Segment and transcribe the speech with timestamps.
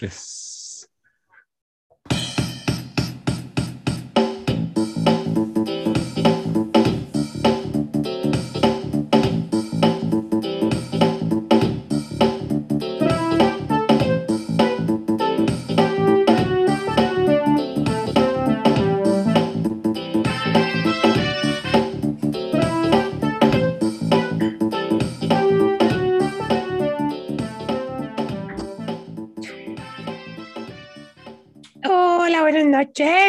[0.00, 0.59] tres.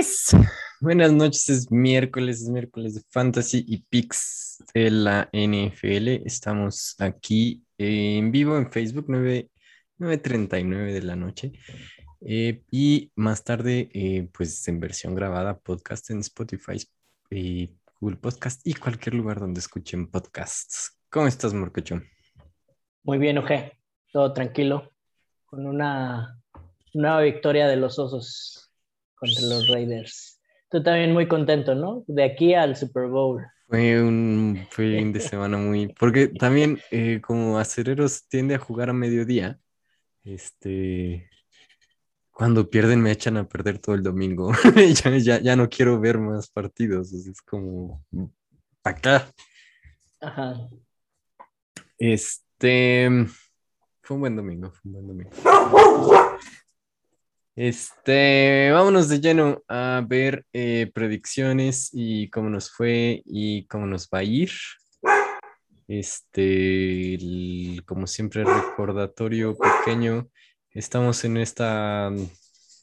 [0.02, 0.36] Noches.
[0.80, 6.26] Buenas noches, es miércoles, es miércoles de Fantasy y Picks de la NFL.
[6.26, 9.52] Estamos aquí en vivo en Facebook, 9,
[10.00, 11.52] 9.39 de la noche.
[12.22, 16.78] Eh, y más tarde, eh, pues en versión grabada, podcast en Spotify,
[17.30, 20.98] y Google Podcast y cualquier lugar donde escuchen podcasts.
[21.12, 22.02] ¿Cómo estás, Morcocho?
[23.04, 23.78] Muy bien, Oje.
[24.12, 24.92] Todo tranquilo.
[25.46, 26.42] Con una
[26.94, 28.61] nueva victoria de los osos
[29.22, 30.42] contra los Raiders.
[30.70, 32.04] Tú también muy contento, ¿no?
[32.08, 33.46] De aquí al Super Bowl.
[33.68, 35.94] Fue un fin de semana muy...
[36.00, 39.60] Porque también eh, como Acereros tiende a jugar a mediodía,
[40.24, 41.30] este...
[42.32, 44.52] Cuando pierden me echan a perder todo el domingo.
[45.04, 47.14] ya, ya, ya no quiero ver más partidos.
[47.14, 48.04] Es como...
[48.84, 49.30] Acá.
[50.20, 50.68] Ajá.
[51.98, 53.08] Este...
[54.02, 55.30] Fue un buen domingo, fue un buen domingo.
[57.56, 64.08] Este, vámonos de lleno a ver eh, predicciones y cómo nos fue y cómo nos
[64.08, 64.52] va a ir.
[65.90, 67.18] Este,
[67.86, 70.30] como siempre, recordatorio pequeño.
[70.70, 72.10] Estamos en esta,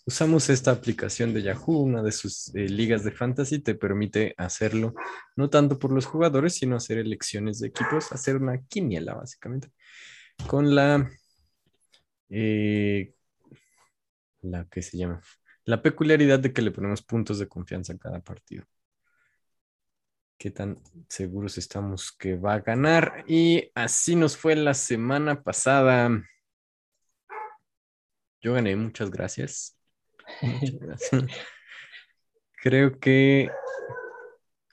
[0.05, 4.95] usamos esta aplicación de Yahoo, una de sus eh, ligas de fantasy, te permite hacerlo,
[5.37, 9.71] no tanto por los jugadores, sino hacer elecciones de equipos, hacer una quiniela, básicamente,
[10.47, 11.11] con la,
[12.29, 13.15] eh,
[14.43, 15.21] la que se llama,
[15.65, 18.65] la peculiaridad de que le ponemos puntos de confianza a cada partido.
[20.39, 23.25] Qué tan seguros estamos que va a ganar.
[23.27, 26.11] Y así nos fue la semana pasada.
[28.41, 29.77] Yo gané, muchas gracias.
[30.41, 31.25] Muchas gracias.
[32.63, 33.51] Creo que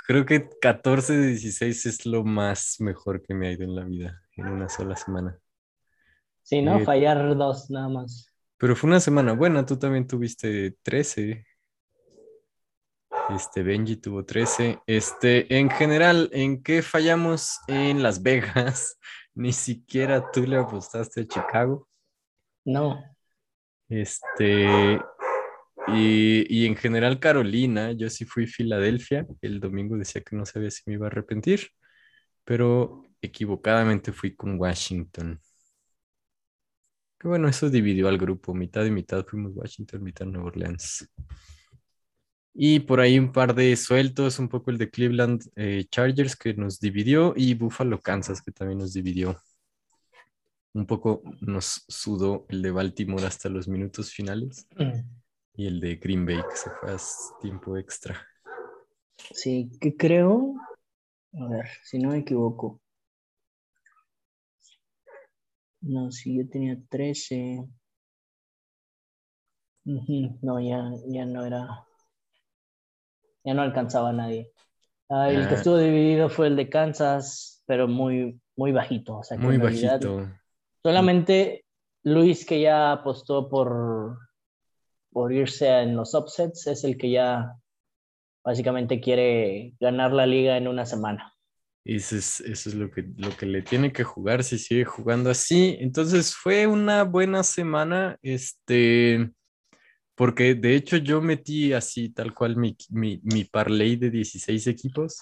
[0.08, 3.84] creo que 14 de 16 es lo más mejor que me ha ido en la
[3.84, 5.40] vida en una sola semana.
[6.44, 6.78] Sí, ¿no?
[6.78, 8.35] Eh, Fallar dos nada más.
[8.58, 11.46] Pero fue una semana buena, tú también tuviste 13.
[13.30, 14.80] Este Benji tuvo 13.
[14.86, 18.98] Este, en general, ¿en qué fallamos en Las Vegas?
[19.34, 21.90] Ni siquiera tú le apostaste a Chicago.
[22.64, 23.04] No.
[23.90, 25.00] Este,
[25.88, 29.28] y, y en general Carolina, yo sí fui Filadelfia.
[29.42, 31.70] El domingo decía que no sabía si me iba a arrepentir,
[32.46, 35.42] pero equivocadamente fui con Washington.
[37.20, 41.10] Que bueno, eso dividió al grupo, mitad y mitad fuimos Washington, mitad Nueva Orleans.
[42.54, 46.54] Y por ahí un par de sueltos, un poco el de Cleveland eh, Chargers que
[46.54, 49.38] nos dividió y Buffalo Kansas que también nos dividió.
[50.74, 54.68] Un poco nos sudó el de Baltimore hasta los minutos finales
[55.54, 56.98] y el de Green Bay que se fue a
[57.42, 58.26] tiempo extra.
[59.18, 60.56] Sí, que creo.
[61.34, 62.82] A ver, si no me equivoco.
[65.82, 67.64] No, si yo tenía 13.
[69.86, 71.86] Ujú, No, ya, ya no era.
[73.44, 74.52] Ya no alcanzaba a nadie.
[75.10, 75.58] Ah, el que Ah.
[75.58, 79.18] estuvo dividido fue el de Kansas, pero muy, muy bajito.
[79.18, 80.28] O sea, Muy realidad bajito.
[80.82, 81.66] Solamente
[82.04, 84.18] Luis, que ya apostó por,
[85.12, 87.56] por irse en los upsets, es el que ya
[88.44, 91.35] básicamente quiere ganar la liga en una semana.
[91.86, 95.30] Eso es, eso es lo que, lo que le tiene que jugar si sigue jugando
[95.30, 95.78] así.
[95.80, 99.30] Entonces fue una buena semana, este,
[100.16, 105.22] porque de hecho yo metí así tal cual mi, mi, mi parlay de 16 equipos.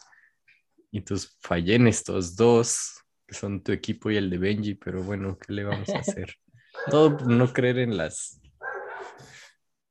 [0.89, 2.93] Y entonces fallé en estos dos,
[3.27, 6.33] que son tu equipo y el de Benji, pero bueno, ¿qué le vamos a hacer?
[6.89, 8.39] Todo por no creer en las,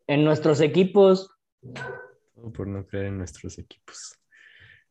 [0.06, 1.31] En nuestros equipos,
[2.35, 4.19] todo por no creer en nuestros equipos.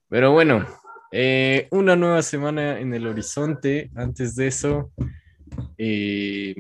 [0.08, 0.66] Pero bueno,
[1.12, 3.92] eh, una nueva semana en el horizonte.
[3.96, 4.94] Antes de eso,
[5.78, 6.56] eh,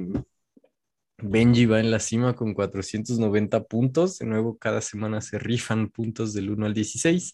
[1.18, 4.20] Benji va en la cima con 490 puntos.
[4.20, 7.34] De nuevo, cada semana se rifan puntos del 1 al 16.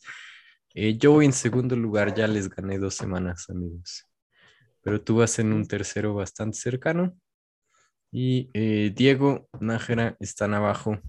[0.76, 4.06] Eh, yo en segundo lugar, ya les gané dos semanas, amigos.
[4.82, 7.18] Pero tú vas en un tercero bastante cercano.
[8.12, 8.50] Y
[8.92, 11.00] Diego, Nájera están abajo.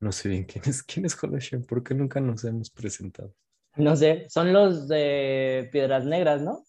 [0.00, 3.34] No sé bien quién es, quién es Holoshen, porque nunca nos hemos presentado.
[3.78, 6.64] No sé, son los de Piedras Negras, ¿no?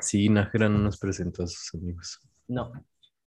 [0.00, 2.18] Sí, Nájera no nos presentó a sus amigos.
[2.48, 2.72] No.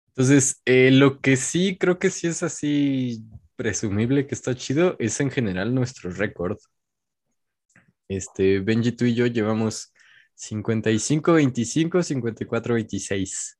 [0.09, 3.25] Entonces, eh, lo que sí creo que sí es así
[3.57, 6.59] presumible que está chido es en general nuestro récord.
[8.09, 9.93] Este, Benji, tú y yo llevamos
[10.37, 13.59] 55-25, 54-26.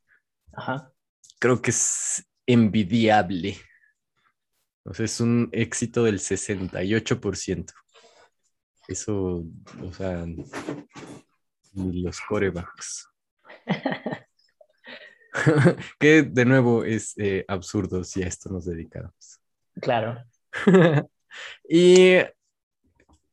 [0.53, 0.93] Ajá.
[1.39, 3.57] Creo que es envidiable.
[4.85, 7.73] O sea, es un éxito del 68%.
[8.89, 9.45] Eso,
[9.83, 10.27] o sea,
[11.75, 13.09] los corebacks.
[15.99, 19.41] que de nuevo es eh, absurdo si a esto nos dedicamos.
[19.81, 20.25] Claro.
[21.69, 22.17] y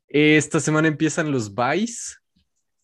[0.08, 2.22] esta semana empiezan los buys.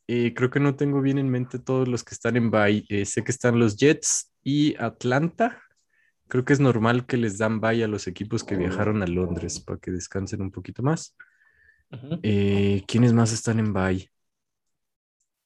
[0.07, 2.85] Eh, creo que no tengo bien en mente todos los que están en buy.
[2.89, 5.61] Eh, sé que están los Jets y Atlanta.
[6.33, 9.59] Creo que es normal que les dan buy a los equipos que viajaron a Londres
[9.59, 11.15] para que descansen un poquito más.
[12.23, 14.09] ¿Quiénes más están en buy?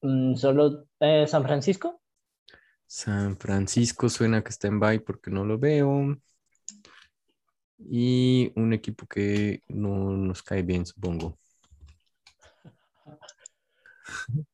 [0.02, 0.88] Mm, ¿Solo
[1.28, 2.02] San Francisco?
[2.86, 6.18] San Francisco suena que está en bye porque no lo veo.
[7.80, 11.38] Y un equipo que no nos cae bien, supongo.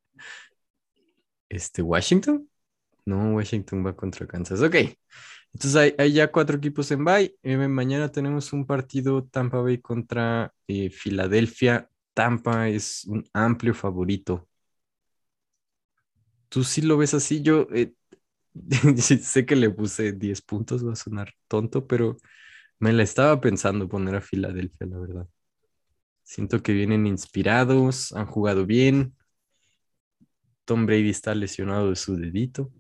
[1.47, 2.49] Este, Washington.
[3.05, 4.63] No, Washington va contra Kansas.
[4.63, 4.97] Ok.
[5.53, 7.35] Entonces hay, ya cuatro equipos en bye.
[7.43, 11.89] Eh, mañana tenemos un partido Tampa Bay contra eh, Filadelfia.
[12.13, 14.47] Tampa es un amplio favorito.
[16.49, 17.41] ¿Tú sí lo ves así?
[17.41, 17.93] Yo eh,
[18.97, 22.17] sé que le puse 10 puntos, va a sonar tonto, pero
[22.79, 25.27] me la estaba pensando poner a Filadelfia, la verdad.
[26.23, 29.15] Siento que vienen inspirados, han jugado bien.
[30.65, 32.71] Tom Brady está lesionado de su dedito.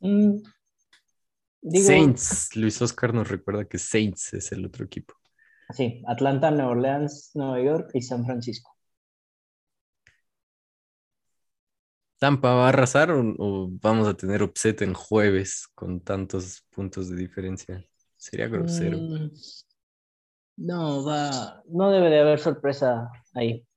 [0.00, 0.42] Mm,
[1.72, 5.14] Saints, Luis Oscar nos recuerda que Saints es el otro equipo.
[5.74, 8.74] Sí, Atlanta, Nueva Orleans, Nueva York y San Francisco.
[12.18, 17.16] ¿Tampa va a arrasar o, vamos a tener upset en jueves con tantos puntos de
[17.16, 17.84] diferencia?
[18.16, 18.98] Sería grosero.
[18.98, 19.30] Mm,
[20.56, 23.67] no, va, no debe de haber sorpresa ahí.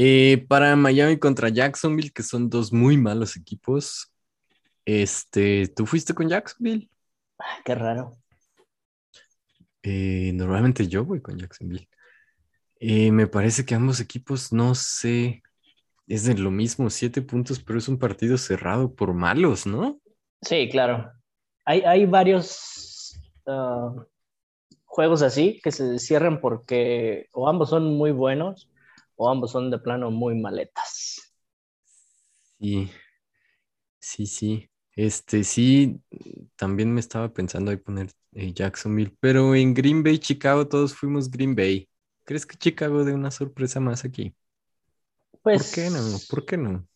[0.00, 4.12] Eh, para Miami contra Jacksonville, que son dos muy malos equipos.
[4.84, 6.88] Este, ¿tú fuiste con Jacksonville?
[7.64, 8.12] qué raro.
[9.82, 11.88] Eh, normalmente yo voy con Jacksonville.
[12.78, 15.42] Eh, me parece que ambos equipos, no sé,
[16.06, 20.00] es de lo mismo, siete puntos, pero es un partido cerrado por malos, ¿no?
[20.42, 21.10] Sí, claro.
[21.64, 23.96] Hay, hay varios ah,
[24.84, 28.70] juegos así que se cierran porque o ambos son muy buenos
[29.18, 31.20] o ambos son de plano muy maletas.
[32.60, 32.90] Sí,
[34.00, 34.70] sí, sí.
[34.96, 36.00] Este sí,
[36.56, 41.30] también me estaba pensando ahí poner eh, Jacksonville, pero en Green Bay, Chicago, todos fuimos
[41.30, 41.88] Green Bay.
[42.24, 44.34] ¿Crees que Chicago dé una sorpresa más aquí?
[45.42, 46.18] Pues, ¿Por qué no?
[46.28, 46.88] ¿Por qué no?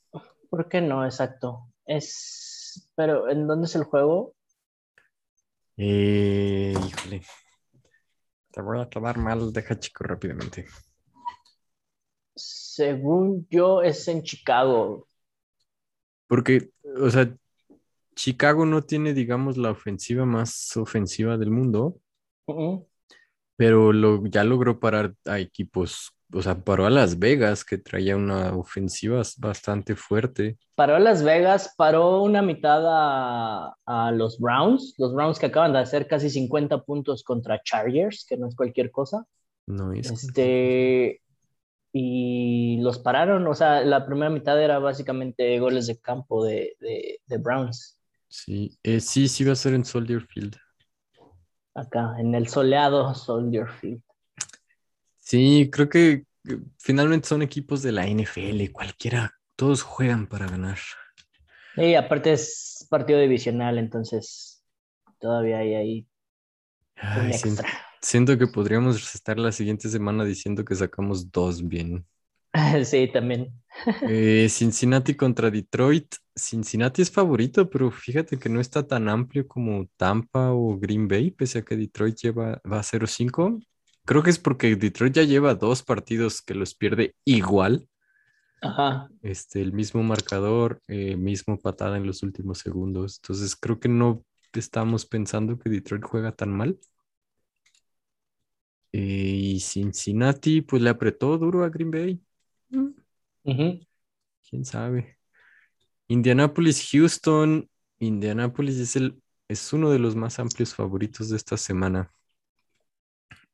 [0.51, 1.05] ¿Por qué no?
[1.05, 1.69] Exacto.
[1.87, 4.35] Es, pero ¿en dónde es el juego?
[5.77, 7.23] Eh, híjole.
[8.51, 10.67] Te voy a quedar mal, deja chico rápidamente.
[12.75, 15.07] Según yo, es en Chicago.
[16.27, 17.37] Porque, o sea,
[18.15, 22.01] Chicago no tiene, digamos, la ofensiva más ofensiva del mundo,
[23.57, 28.17] pero lo, ya logró parar a equipos o sea, paró a Las Vegas, que traía
[28.17, 30.57] una ofensiva bastante fuerte.
[30.75, 35.81] Paró a Las Vegas, paró una mitad a, los Browns, los Browns que acaban de
[35.81, 39.27] hacer casi 50 puntos contra Chargers, que no es cualquier cosa.
[39.67, 40.11] No es.
[40.11, 41.22] Este,
[41.93, 46.75] y los pararon, o sea, la primera mitad era básicamente goles de campo de,
[47.27, 47.99] Browns.
[48.29, 50.57] Sí, eh, sí, sí va a ser en Soldier Field.
[51.75, 54.03] Acá, en el soleado Soldier Field.
[55.19, 56.25] Sí, creo que
[56.79, 60.79] finalmente son equipos de la NFL, cualquiera, todos juegan para ganar.
[61.77, 64.65] Y aparte es partido divisional, entonces
[65.19, 66.07] todavía hay ahí
[67.17, 67.39] un extra.
[67.39, 67.63] Siento,
[68.39, 72.07] que podríamos estar la siguiente semana diciendo que sacamos dos bien.
[72.85, 73.51] Sí, también.
[74.03, 76.15] Eh, Cincinnati contra Detroit.
[76.37, 81.31] Cincinnati es favorito, pero fíjate que no está tan amplio como Tampa o Green Bay,
[81.31, 83.61] pese a que Detroit lleva, va a 0-5.
[84.05, 87.89] Creo que es porque Detroit ya lleva dos partidos que los pierde igual.
[88.61, 89.09] Ajá.
[89.23, 93.19] Este, el mismo marcador, eh, mismo patada en los últimos segundos.
[93.23, 96.79] Entonces creo que no estamos pensando que Detroit juega tan mal.
[98.93, 102.21] Eh, y Cincinnati, pues le apretó duro a Green Bay.
[104.49, 105.19] Quién sabe.
[106.09, 107.69] Indianapolis, Houston.
[107.99, 112.13] Indianapolis es, el, es uno de los más amplios favoritos de esta semana.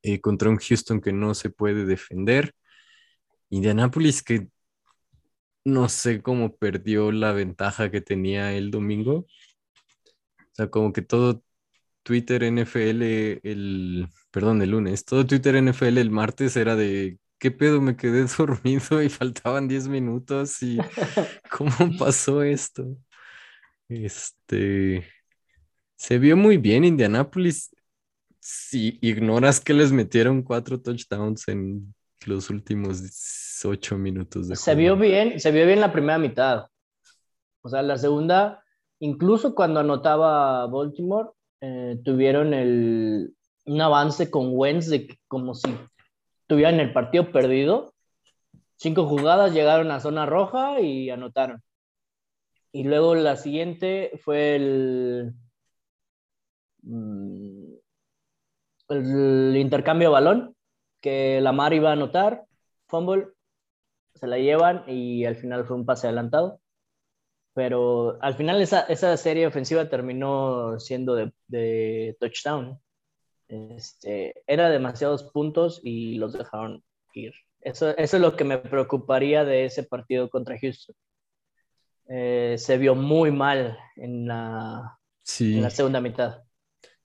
[0.02, 2.52] Eh, contra un Houston que no se puede defender.
[3.50, 4.48] Indianapolis que
[5.64, 9.26] no sé cómo perdió la ventaja que tenía el domingo.
[10.38, 11.42] O sea, como que todo
[12.08, 13.02] Twitter NFL
[13.42, 17.82] el, perdón, el lunes, todo Twitter NFL el martes era de, ¿qué pedo?
[17.82, 20.78] Me quedé dormido y faltaban 10 minutos y
[21.50, 22.96] ¿cómo pasó esto?
[23.90, 25.04] Este,
[25.96, 27.76] se vio muy bien Indianapolis.
[28.40, 33.02] Si ignoras que les metieron cuatro touchdowns en los últimos
[33.66, 36.68] ocho minutos de Se vio bien, se vio bien la primera mitad.
[37.60, 38.64] O sea, la segunda,
[38.98, 43.34] incluso cuando anotaba Baltimore, eh, tuvieron el,
[43.66, 45.74] un avance con Wentz de como si
[46.46, 47.94] tuvieran el partido perdido.
[48.76, 51.62] Cinco jugadas llegaron a zona roja y anotaron.
[52.72, 55.34] Y luego la siguiente fue el,
[56.82, 57.74] mm,
[58.90, 60.56] el intercambio de balón,
[61.00, 62.44] que Lamar iba a anotar,
[62.86, 63.28] fumble,
[64.14, 66.60] se la llevan y al final fue un pase adelantado.
[67.58, 72.78] Pero al final esa, esa serie ofensiva terminó siendo de, de touchdown.
[73.48, 76.84] Este, era demasiados puntos y los dejaron
[77.14, 77.32] ir.
[77.60, 80.94] Eso, eso es lo que me preocuparía de ese partido contra Houston.
[82.08, 85.56] Eh, se vio muy mal en la, Sí.
[85.56, 86.44] en la segunda mitad.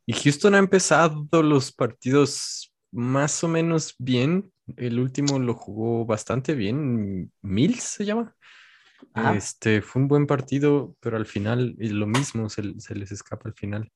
[0.05, 4.53] Y Houston ha empezado los partidos más o menos bien.
[4.77, 7.31] El último lo jugó bastante bien.
[7.41, 8.35] Mills se llama.
[9.35, 13.55] Este fue un buen partido, pero al final es lo mismo, se, les escapa al
[13.55, 13.91] final.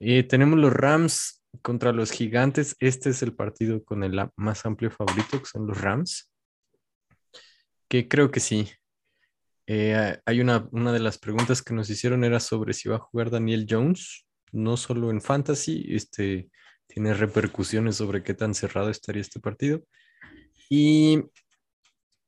[0.00, 2.76] Eh, tenemos los Rams contra los Gigantes.
[2.80, 6.30] Este es el partido con el más amplio favorito, que son los Rams.
[7.88, 8.70] Que creo que sí.
[9.66, 13.00] Eh, hay una, una de las preguntas que nos hicieron era sobre si va a
[13.00, 16.50] jugar Daniel Jones, no solo en fantasy, este,
[16.86, 19.82] tiene repercusiones sobre qué tan cerrado estaría este partido.
[20.68, 21.24] Y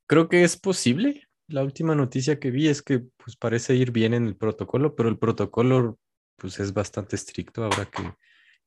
[0.06, 1.25] creo que es posible.
[1.48, 5.08] La última noticia que vi es que pues parece ir bien en el protocolo, pero
[5.08, 5.98] el protocolo
[6.36, 8.02] pues es bastante estricto ahora que,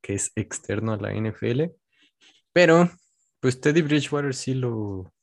[0.02, 1.72] que es externo a la NFL.
[2.54, 2.90] Pero
[3.40, 5.14] pues Teddy Bridgewater sí lo,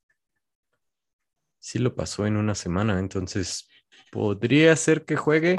[1.58, 3.68] sí lo pasó en una semana, entonces
[4.12, 5.56] podría ser que juegue,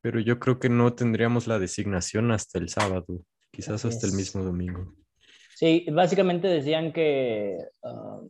[0.00, 3.06] pero yo creo que no tendríamos la designación hasta el sábado,
[3.50, 4.94] quizás hasta el mismo domingo.
[5.54, 8.20] Sí, básicamente decían que ah,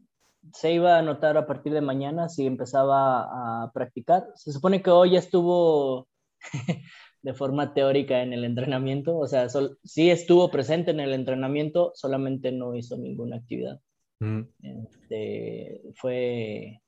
[0.53, 4.27] se iba a anotar a partir de mañana si empezaba a practicar.
[4.35, 6.09] Se supone que hoy ya estuvo
[7.23, 11.93] de forma teórica en el entrenamiento, o sea, sol- sí estuvo presente en el entrenamiento,
[11.95, 13.81] solamente no hizo ninguna actividad.
[14.21, 16.81] Mm, Este, fue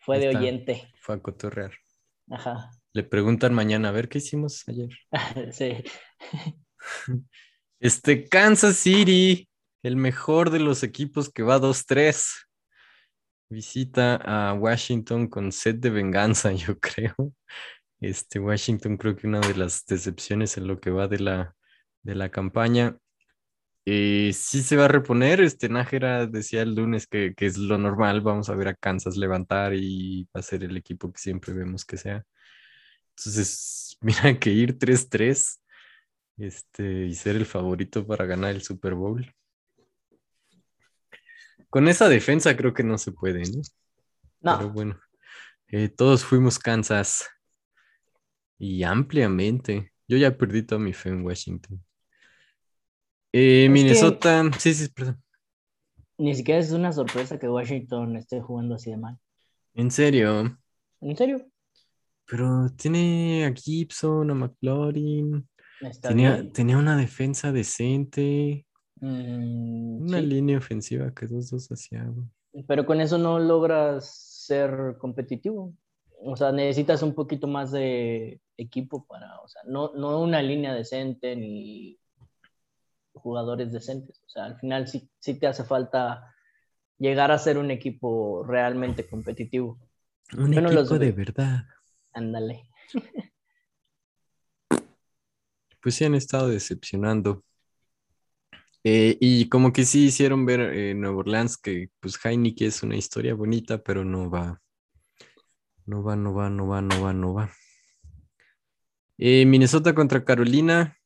[0.00, 0.92] fue de oyente.
[1.00, 1.72] fue a cotorrear.
[2.30, 2.70] Ajá.
[2.92, 4.90] Le preguntan mañana, a ver qué hicimos ayer.
[5.52, 5.82] Sí.
[7.80, 9.48] Este Kansas City,
[9.82, 12.43] el mejor de los equipos que va 2-3,
[13.48, 17.14] visita a Washington con sed de venganza, yo creo.
[18.00, 21.56] Este Washington creo que una de las decepciones en lo que va de la,
[22.02, 22.98] de la campaña.
[23.86, 27.76] Eh, sí se va a reponer, este Nájera decía el lunes que, que es lo
[27.78, 31.52] normal, vamos a ver a Kansas levantar y va a ser el equipo que siempre
[31.52, 32.24] vemos que sea.
[33.16, 35.60] Entonces, mira que ir 3-3
[36.38, 39.32] este, y ser el favorito para ganar el Super Bowl.
[41.74, 43.60] Con esa defensa creo que no se puede, ¿no?
[44.40, 45.00] Pero No, bueno,
[45.66, 47.28] eh, todos fuimos Kansas
[48.60, 49.90] y ampliamente.
[50.06, 51.84] Yo ya perdí toda mi fe en Washington.
[53.32, 55.20] Eh, que- Minnesota, sí, sí, perdón.
[56.16, 59.18] ni siquiera es una sorpresa que Washington esté jugando así de mal.
[59.74, 60.56] En serio,
[61.00, 61.44] ¿En serio?
[62.24, 65.48] pero tiene a Gibson, a McLaurin,
[66.00, 68.64] tenía, tenía una defensa decente,
[69.04, 72.04] Mm, una sí, línea ofensiva que 2-2 hacía.
[72.04, 72.64] güey.
[72.66, 74.08] pero con eso no logras
[74.46, 75.74] ser competitivo.
[76.22, 80.72] O sea, necesitas un poquito más de equipo para, o sea, no, no una línea
[80.72, 81.98] decente ni
[83.12, 84.22] jugadores decentes.
[84.24, 86.34] O sea, al final sí, sí te hace falta
[86.98, 89.78] llegar a ser un equipo realmente competitivo.
[90.34, 91.66] Un Yo no los equipo de verdad.
[92.14, 92.70] Ándale.
[95.82, 97.44] Pues sí han estado decepcionando.
[98.86, 102.96] Eh, y como que sí hicieron ver eh, Nueva Orleans que pues Heineken es una
[102.96, 104.60] historia bonita, pero no va.
[105.86, 107.50] No va, no va, no va, no va, no va.
[109.16, 110.98] Eh, Minnesota contra Carolina.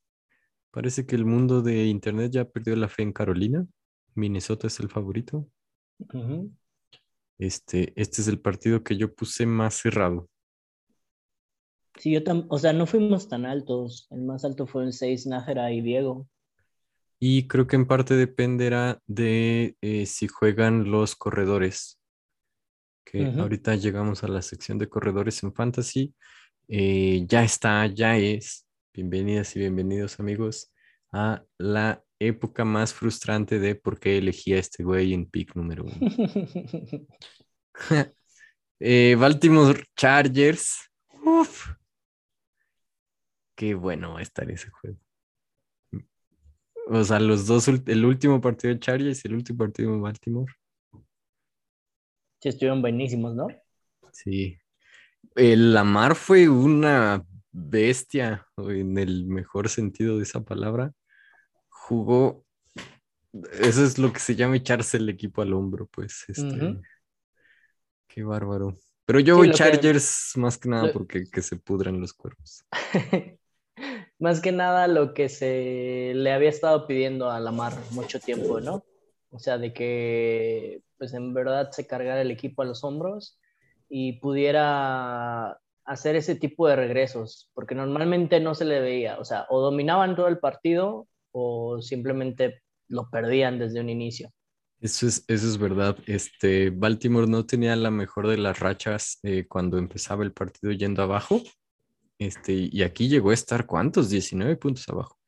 [0.73, 3.64] Parece que el mundo de Internet ya perdió la fe en Carolina.
[4.14, 5.49] Minnesota es el favorito.
[7.38, 10.28] Este, este es el partido que yo puse más cerrado.
[11.97, 14.08] Sí, yo o sea, no fuimos tan altos.
[14.11, 16.28] El más alto fue el 6, Nájera y Diego.
[17.20, 21.98] Y creo que en parte dependerá de eh, si juegan los corredores.
[23.04, 26.14] que ahorita llegamos a la sección de corredores en fantasy.
[26.68, 28.66] Eh, ya está, ya es.
[28.94, 30.72] Bienvenidas y bienvenidos amigos
[31.12, 35.84] a la época más frustrante de por qué elegí a este güey en pick número
[35.84, 35.94] uno.
[38.80, 40.88] Eh, Baltimore Chargers.
[41.25, 41.72] Uf.
[43.56, 45.00] Qué bueno va a estar ese juego.
[46.90, 50.52] O sea, los dos, el último partido de Chargers y el último partido de Baltimore.
[52.40, 53.49] Sí, estuvieron buenísimos, ¿no?
[54.12, 54.59] Sí.
[55.35, 60.92] El Lamar fue una bestia, en el mejor sentido de esa palabra.
[61.68, 62.47] Jugó.
[63.61, 66.25] Eso es lo que se llama echarse el equipo al hombro, pues.
[66.28, 66.80] Este,
[68.07, 68.75] Qué bárbaro.
[69.04, 72.64] Pero yo voy Chargers más que nada porque que se pudran los cuerpos.
[74.18, 78.84] más que nada lo que se le había estado pidiendo a Lamar mucho tiempo, ¿no?
[79.30, 83.38] O sea, de que pues en verdad se cargara el equipo a los hombros
[83.88, 89.46] y pudiera hacer ese tipo de regresos, porque normalmente no se le veía, o sea,
[89.48, 94.30] o dominaban todo el partido o simplemente lo perdían desde un inicio.
[94.80, 95.96] Eso es, eso es verdad.
[96.06, 101.02] Este, Baltimore no tenía la mejor de las rachas eh, cuando empezaba el partido yendo
[101.02, 101.40] abajo.
[102.18, 104.10] Este, y aquí llegó a estar, ¿cuántos?
[104.10, 105.18] 19 puntos abajo.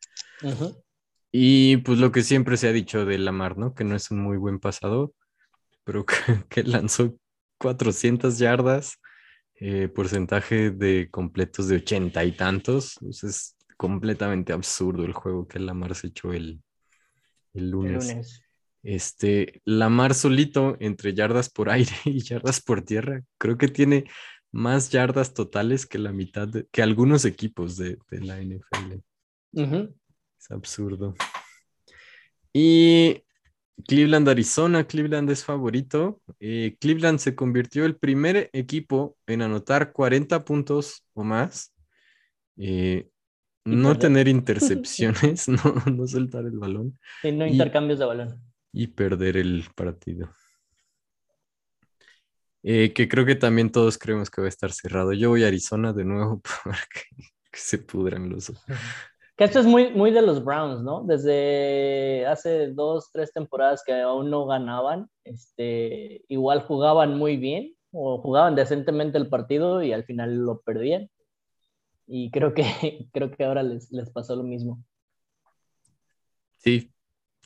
[1.32, 3.74] Y pues lo que siempre se ha dicho de Lamar, ¿no?
[3.74, 5.12] Que no es un muy buen pasador,
[5.84, 6.04] pero
[6.48, 7.16] que, lanzó
[7.58, 8.98] 400 yardas,
[9.54, 12.96] eh, porcentaje de completos de ochenta y tantos.
[13.00, 16.60] Pues es completamente absurdo el juego que Lamar se echó el,
[17.54, 18.08] el lunes.
[18.08, 18.42] El lunes.
[18.82, 24.04] Este, Lamar solito entre yardas por aire y yardas por tierra, creo que tiene
[24.52, 29.00] más yardas totales que la mitad, de, que algunos equipos de, la NFL.
[29.52, 31.14] Es absurdo.
[32.52, 33.22] Y
[33.86, 36.20] Cleveland, Arizona, Cleveland es favorito.
[36.40, 41.72] Eh, Cleveland se convirtió el primer equipo en anotar 40 puntos o más.
[42.56, 43.08] Eh,
[43.64, 46.98] no tener intercepciones, no, no soltar el balón.
[47.22, 50.32] Y no intercambios de balón y perder el partido.
[52.62, 55.12] Eh, que creo que también todos creemos que va a estar cerrado.
[55.12, 58.52] Yo voy a Arizona de nuevo para que, se pudran los.
[59.36, 61.02] Que esto es muy, muy de los Browns, ¿no?
[61.04, 68.20] Desde hace dos, tres temporadas que aún no ganaban, este, igual jugaban muy bien o
[68.20, 71.08] jugaban decentemente el partido y al final lo perdían.
[72.06, 72.64] Y creo que,
[73.12, 74.84] creo que ahora les, les pasó lo mismo.
[76.58, 76.92] Sí,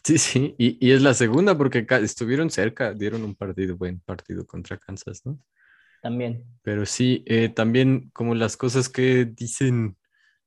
[0.05, 4.77] Sí, sí, y, es la segunda porque estuvieron cerca, dieron un partido, buen partido contra
[4.77, 5.39] Kansas, ¿no?
[6.03, 6.45] También.
[6.63, 9.97] Pero sí, eh, también como las cosas que dicen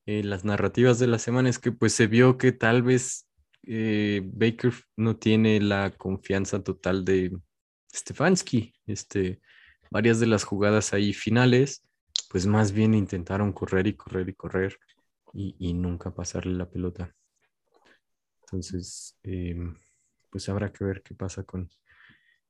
[0.05, 3.27] eh, las narrativas de la semana es que pues se vio que tal vez
[3.63, 7.35] eh, Baker no tiene la confianza total de
[7.91, 8.75] Stefanski.
[8.85, 9.41] Este,
[9.89, 11.83] varias de las jugadas ahí finales,
[12.29, 14.77] pues más bien intentaron correr y correr y correr
[15.33, 17.16] y, y nunca pasarle la pelota.
[18.47, 19.75] Entonces, em,
[20.29, 21.69] pues habrá que ver qué pasa con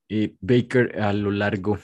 [0.10, 1.80] eh, Baker a lo largo.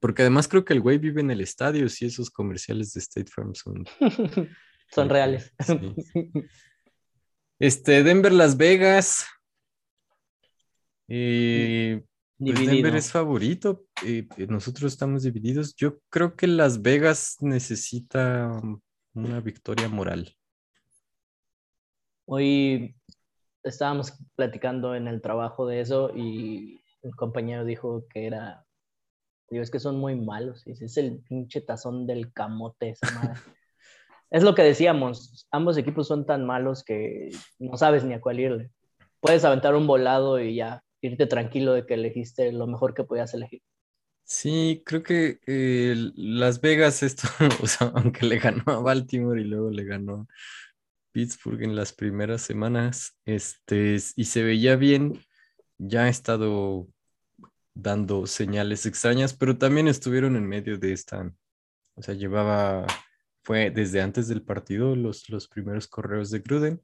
[0.00, 3.30] Porque además creo que el güey vive en el estadio, si esos comerciales de State
[3.30, 3.84] Farm son...
[4.90, 5.52] son reales.
[7.58, 9.24] Este, Denver, Las Vegas.
[11.08, 12.02] Eh,
[12.38, 13.86] pues Denver es favorito.
[14.04, 15.74] Eh, nosotros estamos divididos.
[15.74, 18.60] Yo creo que Las Vegas necesita
[19.14, 20.36] una victoria moral.
[22.28, 22.96] Hoy
[23.62, 28.66] estábamos platicando en el trabajo de eso y el compañero dijo que era,
[29.48, 33.40] digo, es que son muy malos, es el pinche tazón del camote esa madre.
[34.30, 38.40] es lo que decíamos, ambos equipos son tan malos que no sabes ni a cuál
[38.40, 38.72] irle.
[39.20, 43.32] Puedes aventar un volado y ya irte tranquilo de que elegiste lo mejor que podías
[43.34, 43.62] elegir.
[44.24, 47.28] Sí, creo que eh, Las Vegas, esto,
[47.62, 50.26] o sea, aunque le ganó a Baltimore y luego le ganó
[51.16, 55.18] Pittsburgh en las primeras semanas, este, y se veía bien,
[55.78, 56.88] ya ha estado
[57.72, 61.32] dando señales extrañas, pero también estuvieron en medio de esta,
[61.94, 62.86] o sea, llevaba,
[63.42, 66.82] fue desde antes del partido los, los primeros correos de Gruden,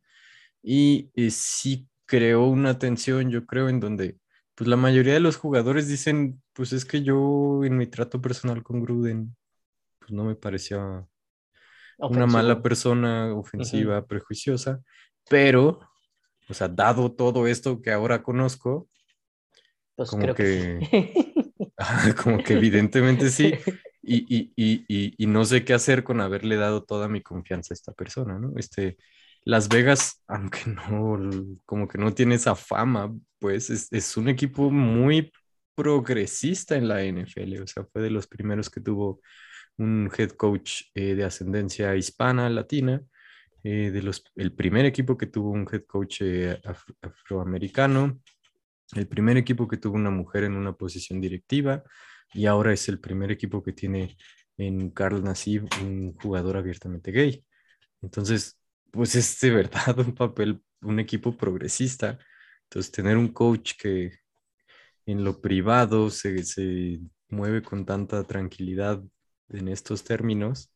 [0.62, 4.18] y, y sí creó una tensión, yo creo, en donde
[4.54, 8.62] pues la mayoría de los jugadores dicen, pues es que yo en mi trato personal
[8.62, 9.36] con Gruden,
[9.98, 11.06] pues no me parecía
[11.98, 14.80] una mala persona, ofensiva, prejuiciosa,
[15.28, 15.80] pero,
[16.48, 18.88] o sea, dado todo esto que ahora conozco,
[19.94, 20.80] pues como que,
[22.22, 23.52] como que evidentemente sí,
[24.02, 28.38] y, y, no sé qué hacer con haberle dado toda mi confianza a esta persona,
[28.38, 28.52] ¿no?
[28.56, 28.96] Este,
[29.44, 31.18] Las Vegas, aunque no,
[31.64, 35.32] como que no tiene esa fama, pues es, es un equipo muy
[35.74, 39.20] progresista en la NFL, o sea, fue de los primeros que tuvo
[39.78, 43.02] un head coach eh, de ascendencia hispana, latina,
[43.64, 46.60] eh, de los, el primer equipo que tuvo un head coach eh,
[47.00, 48.20] afroamericano,
[48.94, 51.82] el primer equipo que tuvo una mujer en una posición directiva
[52.34, 54.16] y ahora es el primer equipo que tiene
[54.56, 57.44] en Carl Nassib un jugador abiertamente gay.
[58.02, 58.58] Entonces,
[58.90, 62.18] pues es de verdad un papel, un equipo progresista.
[62.64, 64.12] Entonces, tener un coach que
[65.06, 69.02] en lo privado se, se mueve con tanta tranquilidad
[69.54, 70.72] en estos términos,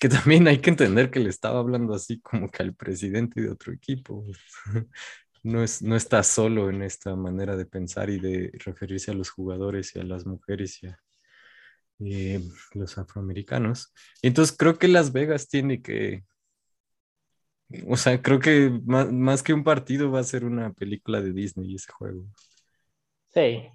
[0.00, 3.50] que también hay que entender que le estaba hablando así como que al presidente de
[3.50, 4.24] otro equipo.
[5.42, 9.30] No, es, no está solo en esta manera de pensar y de referirse a los
[9.30, 10.98] jugadores y a las mujeres y a
[12.00, 12.40] eh,
[12.74, 13.92] los afroamericanos.
[14.20, 16.24] Entonces creo que Las Vegas tiene que,
[17.86, 21.32] o sea, creo que más, más que un partido va a ser una película de
[21.32, 22.26] Disney ese juego.
[23.32, 23.70] Sí,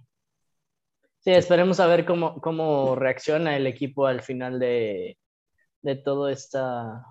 [1.25, 5.17] Sí, esperemos a ver cómo, cómo reacciona el equipo al final de,
[5.81, 7.03] de todo esta,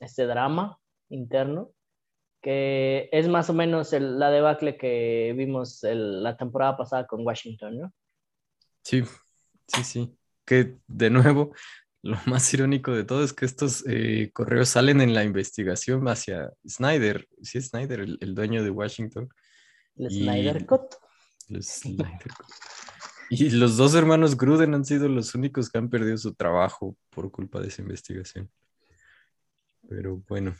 [0.00, 1.72] este drama interno,
[2.42, 7.94] que es más o menos la debacle que vimos la temporada pasada con Washington, ¿no?
[8.82, 9.04] Sí,
[9.68, 10.16] sí, sí.
[10.44, 11.54] Que de nuevo,
[12.02, 16.50] lo más irónico de todo es que estos eh, correos salen en la investigación hacia
[16.66, 19.28] Snyder, sí es Snyder, el, dueño de Washington.
[19.94, 20.94] El Snyder Cut.
[21.48, 22.69] El Snyder Cut.
[23.32, 27.30] Y los dos hermanos Gruden han sido los únicos que han perdido su trabajo por
[27.30, 28.50] culpa de esa investigación.
[29.88, 30.54] Pero bueno,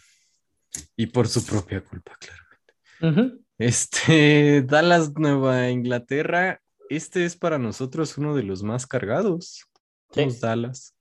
[0.94, 3.44] y por su propia culpa, claramente.
[3.58, 9.66] Este, Dallas, Nueva Inglaterra, este es para nosotros uno de los más cargados.
[10.14, 10.96] Los Dallas.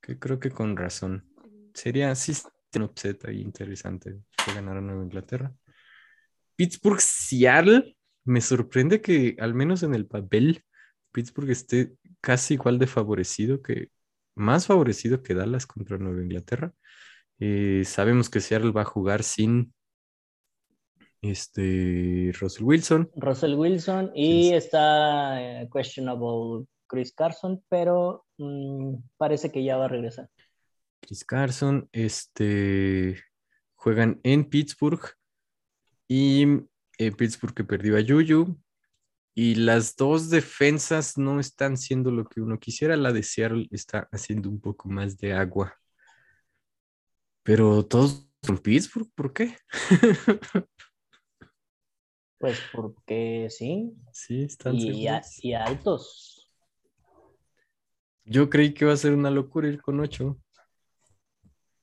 [0.00, 1.28] Que creo que con razón.
[1.74, 2.32] Sería, sí,
[2.76, 5.52] un upset ahí interesante que ganara Nueva Inglaterra.
[6.54, 10.64] Pittsburgh, Seattle me sorprende que al menos en el papel
[11.12, 13.88] Pittsburgh esté casi igual de favorecido que,
[14.34, 16.72] más favorecido que Dallas contra Nueva Inglaterra.
[17.38, 19.72] Eh, sabemos que Seattle va a jugar sin
[21.22, 23.10] este Russell Wilson.
[23.16, 29.88] Russell Wilson y está eh, questionable Chris Carson, pero mm, parece que ya va a
[29.88, 30.28] regresar.
[31.00, 33.22] Chris Carson, este,
[33.74, 35.02] juegan en Pittsburgh
[36.08, 36.46] y
[36.98, 38.58] eh, Pittsburgh que perdió a Yuyu.
[39.36, 42.96] Y las dos defensas no están siendo lo que uno quisiera.
[42.96, 45.76] La de Seattle está haciendo un poco más de agua.
[47.42, 49.56] Pero todos son Pittsburgh, ¿por qué?
[52.38, 53.92] pues porque sí.
[54.12, 55.08] Sí, están y,
[55.42, 56.48] y, altos.
[58.24, 60.40] Yo creí que iba a ser una locura ir con ocho.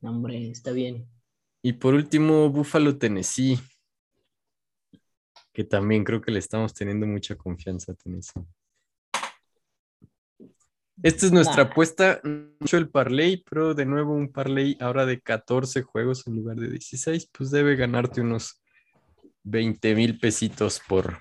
[0.02, 1.08] Hombre, está bien.
[1.62, 3.60] Y por último, Buffalo, Tennessee
[5.54, 8.42] que también creo que le estamos teniendo mucha confianza a Tennessee.
[11.04, 15.82] Esta es nuestra apuesta, mucho el parlay, pero de nuevo un parlay ahora de 14
[15.82, 18.62] juegos en lugar de 16, pues debe ganarte unos
[19.44, 21.20] 20 mil pesitos por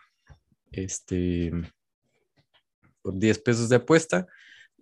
[0.70, 1.50] este
[3.00, 4.26] por 10 pesos de apuesta.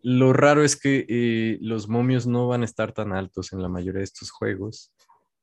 [0.03, 3.69] Lo raro es que eh, los momios no van a estar tan altos en la
[3.69, 4.93] mayoría de estos juegos.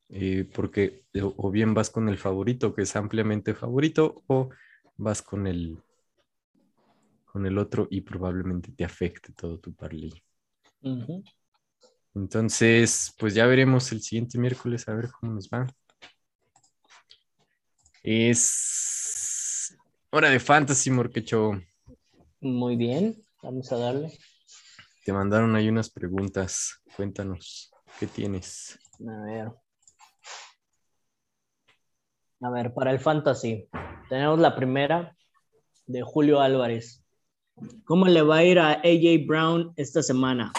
[0.09, 4.49] Eh, porque o bien vas con el favorito que es ampliamente favorito o
[4.97, 5.79] vas con el
[7.25, 10.13] con el otro y probablemente te afecte todo tu parlay.
[12.13, 15.67] Entonces, pues ya veremos el siguiente miércoles a ver cómo nos va.
[18.01, 19.75] Es
[20.11, 21.59] hora de fantasy, Morquecho.
[22.39, 24.17] Muy bien, vamos a darle.
[25.03, 26.81] Te mandaron ahí unas preguntas.
[26.95, 28.79] Cuéntanos, ¿qué tienes?
[29.05, 29.64] A ver.
[32.45, 33.67] A ver, para el fantasy,
[34.07, 35.17] tenemos la primera
[35.87, 37.03] de Julio Álvarez.
[37.85, 40.53] ¿Cómo le va a ir a AJ Brown esta semana?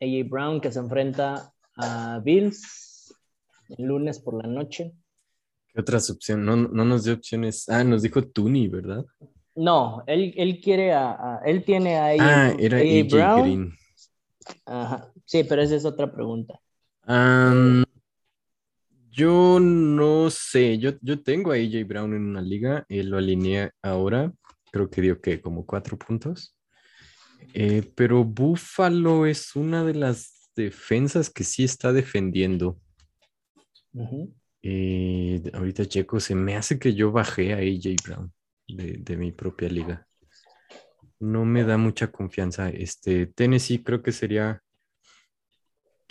[0.00, 3.12] AJ Brown que se enfrenta a Bills
[3.76, 4.92] el lunes por la noche.
[5.74, 6.46] ¿Qué otras opciones?
[6.46, 7.68] No, nos dio opciones.
[7.68, 9.04] Ah, nos dijo Tuni, ¿verdad?
[9.56, 13.74] No, él, quiere a, él tiene a AJ, ah, era AJ, Brown.
[14.64, 15.12] Ajá.
[15.24, 16.60] Sí, pero esa es otra pregunta.
[19.20, 23.70] Yo no sé, yo, yo tengo a AJ Brown en una liga, él lo alineé
[23.82, 24.32] ahora,
[24.72, 26.56] creo que dio que como cuatro puntos.
[27.52, 32.80] Eh, pero Buffalo es una de las defensas que sí está defendiendo.
[34.62, 38.32] Eh, ahorita Checo, se me hace que yo bajé a AJ Brown
[38.68, 40.06] de, de, mi propia liga.
[41.18, 42.70] No me da mucha confianza.
[42.70, 44.62] Este Tennessee creo que sería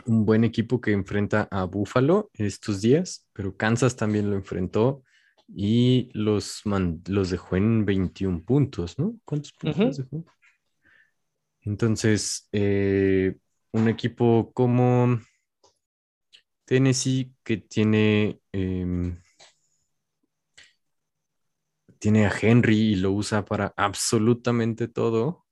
[0.06, 5.04] un buen equipo que enfrenta a Buffalo estos días, pero Kansas también lo enfrentó
[5.48, 6.62] y los,
[7.08, 9.16] los dejó en 21 puntos, ¿no?
[9.26, 10.26] ¿Cuántos puntos dejó?
[11.62, 13.36] Entonces, eh,
[13.72, 15.20] un equipo como
[16.66, 19.20] Tennessee que tiene, em,
[22.00, 25.46] tiene a Henry y lo usa para absolutamente todo.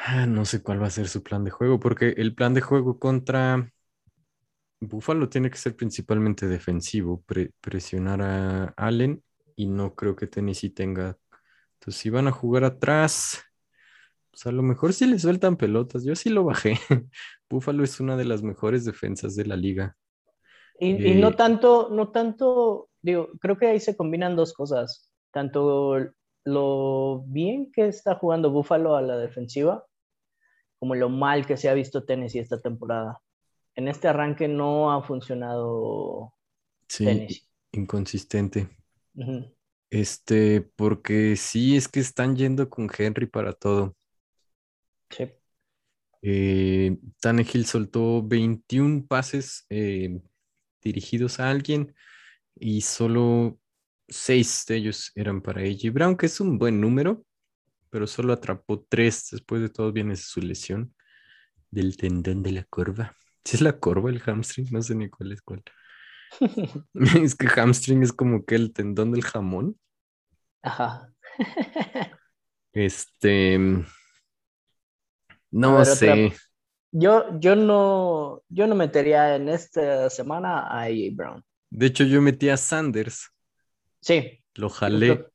[0.00, 2.60] Ah, no sé cuál va a ser su plan de juego, porque el plan de
[2.60, 3.72] juego contra
[4.80, 7.24] Buffalo tiene que ser principalmente defensivo,
[7.60, 9.22] presionar a Allen
[9.56, 11.18] y no creo que Tennessee tenga.
[11.74, 13.42] Entonces, si van a jugar atrás,
[14.30, 16.04] pues a lo mejor si le sueltan pelotas.
[16.04, 16.78] Yo sí lo bajé.
[17.50, 19.96] Buffalo es una de las mejores defensas de la liga.
[20.78, 25.10] Y, no eh, tanto, no tanto, digo, creo que ahí se combinan dos cosas.
[25.32, 25.96] Tanto
[26.48, 29.84] lo bien que está jugando Buffalo a la defensiva,
[30.78, 33.20] como lo mal que se ha visto Tennessee esta temporada
[33.78, 36.34] en este arranque no ha funcionado.
[36.88, 38.68] Sí, inconsistente.
[39.88, 43.96] Este, porque sí, es que están yendo con Henry para todo.
[45.10, 45.30] Sí.
[46.22, 50.20] Eh, Tannehill soltó 21 pases eh,
[50.82, 51.94] dirigidos a alguien
[52.56, 53.60] y solo
[54.08, 57.24] 6 de ellos eran para AJ Brown, que es un buen número,
[57.90, 59.28] pero solo atrapó 3.
[59.32, 60.94] Después de todo viene su lesión
[61.70, 63.16] del tendón de la curva.
[63.44, 65.62] Si es la corva el hamstring, no sé ni cuál es cuál.
[67.22, 69.78] es que hamstring es como que el tendón del jamón.
[70.62, 71.12] Ajá.
[72.72, 73.58] este.
[75.50, 76.34] No sé.
[76.90, 81.44] Yo, yo no, yo no metería en esta semana a AJ Brown.
[81.70, 83.30] De hecho, yo metí a Sanders.
[84.00, 84.44] Sí.
[84.54, 85.26] Lo jalé.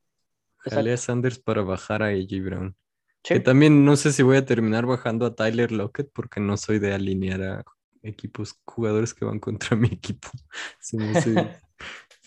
[0.58, 2.76] Jalé a Sanders para bajar a AJ Brown.
[3.24, 6.80] Que también no sé si voy a terminar bajando a Tyler Lockett porque no soy
[6.80, 7.64] de alinear a
[8.02, 10.30] equipos, jugadores que van contra mi equipo.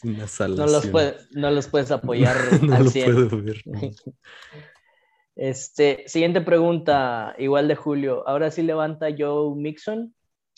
[0.03, 0.93] una no, los
[1.33, 3.63] no los puedes apoyar no lo puedo ver.
[5.35, 8.27] Este, siguiente pregunta, igual de Julio.
[8.27, 10.15] ¿Ahora sí levanta Joe Mixon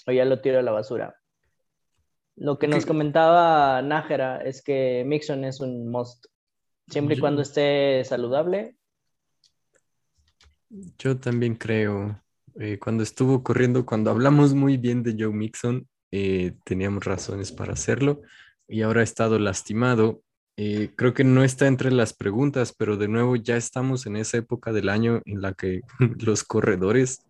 [0.07, 1.18] o ya lo tiro a la basura?
[2.41, 6.27] Lo que nos comentaba Nájera es que Mixon es un must.
[6.89, 8.77] Siempre y cuando esté saludable.
[10.99, 12.23] Yo también creo.
[12.61, 17.73] Eh, cuando estuvo corriendo, cuando hablamos muy bien de Joe Mixon, eh, teníamos razones para
[17.73, 18.23] hacerlo
[18.69, 20.23] y ahora ha estado lastimado.
[20.57, 24.39] Eh, creo que no está entre las preguntas, pero de nuevo ya estamos en esa
[24.39, 25.81] época del año en la que
[26.25, 27.21] los corredores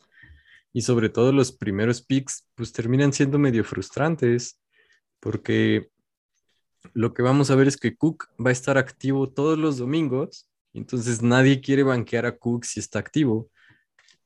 [0.73, 4.59] y sobre todo los primeros picks pues terminan siendo medio frustrantes
[5.21, 5.91] porque
[6.95, 10.49] lo que vamos a ver es que Cook va a estar activo todos los domingos,
[10.73, 13.51] entonces nadie quiere banquear a Cook si está activo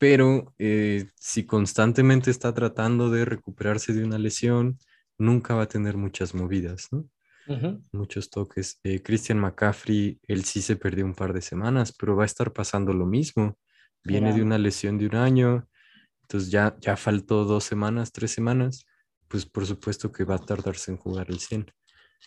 [0.03, 4.81] pero eh, si constantemente está tratando de recuperarse de una lesión,
[5.17, 7.09] nunca va a tener muchas movidas, ¿no?
[7.93, 8.81] Muchos toques.
[8.83, 12.53] Eh, Christian McCaffrey, él sí se perdió un par de semanas, pero va a estar
[12.53, 13.57] pasando lo mismo.
[14.03, 15.69] Viene de una lesión de un año,
[16.23, 18.85] entonces ya, ya faltó dos semanas, tres semanas,
[19.33, 21.73] pues por supuesto que va a tardarse en jugar el 100.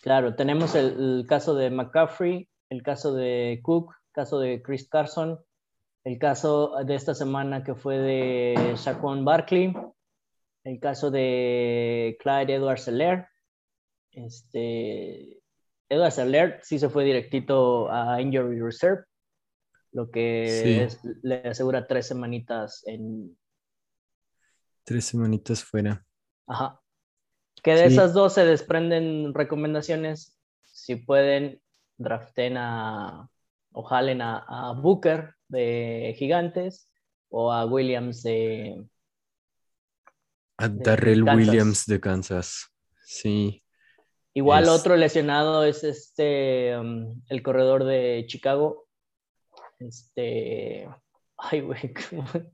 [0.02, 4.88] Claro, tenemos el, el caso de McCaffrey, el caso de Cook, el caso de Chris
[4.88, 5.38] Carson,
[6.02, 9.72] el caso de esta semana que fue de Shaquan Barkley,
[10.64, 13.28] el caso de Clyde Edwards Seller.
[14.10, 15.40] Este,
[15.88, 19.04] Edwards Seller sí se fue directito a Injury Reserve,
[19.92, 20.88] lo que
[21.22, 23.38] le asegura tres semanitas en...
[24.82, 26.04] Tres semanitas fuera.
[26.48, 26.80] Ajá.
[27.66, 30.38] Que de esas dos se desprenden recomendaciones.
[30.64, 31.60] Si pueden,
[31.98, 33.28] draften a
[33.72, 36.88] o jalen a Booker de Gigantes
[37.28, 38.86] o a Williams de...
[40.58, 42.72] A Darrell Williams de Kansas,
[43.04, 43.64] sí.
[44.32, 48.86] Igual otro lesionado es este, um, el corredor de Chicago.
[49.80, 50.88] Este...
[51.36, 51.92] Ay, güey.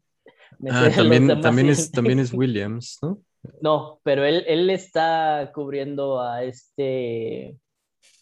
[0.71, 3.21] Ah, también, también, es, también es Williams, ¿no?
[3.61, 7.59] No, pero él, él está cubriendo a este...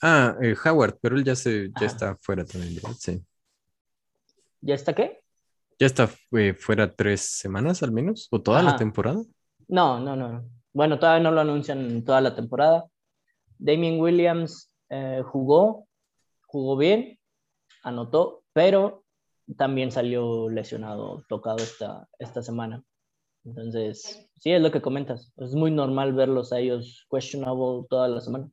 [0.03, 3.23] Ah, eh, Howard, pero él ya se ya está fuera también, sí.
[4.61, 5.21] ¿Ya está qué?
[5.79, 8.29] ¿Ya está eh, fuera tres semanas al menos?
[8.31, 9.23] ¿O toda la temporada?
[9.69, 10.45] No, no, no.
[10.73, 12.87] Bueno, todavía no lo anuncian toda la temporada.
[13.59, 15.87] Damien Williams eh, jugó,
[16.47, 17.19] jugó bien,
[17.83, 19.05] anotó, pero
[19.57, 22.83] también salió lesionado, tocado esta, esta semana.
[23.45, 25.33] Entonces, sí, es lo que comentas.
[25.37, 28.51] Es muy normal verlos a ellos questionable toda la semana.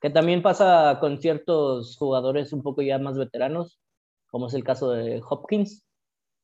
[0.00, 3.80] Que también pasa con ciertos jugadores un poco ya más veteranos,
[4.30, 5.84] como es el caso de Hopkins.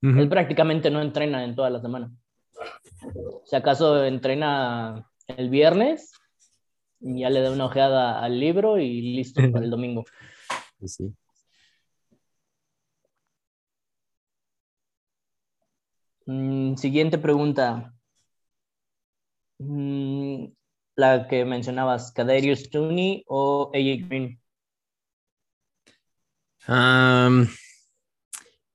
[0.03, 2.13] Él prácticamente no entrena en toda la semana.
[3.45, 6.13] Si acaso entrena el viernes
[7.01, 10.05] Ya le da una ojeada al libro y listo para el domingo.
[10.85, 11.15] Sí.
[16.27, 17.95] Mm, siguiente pregunta.
[19.59, 20.47] Mm,
[20.97, 24.41] la que mencionabas, Kadarius Tooney o AJ Green.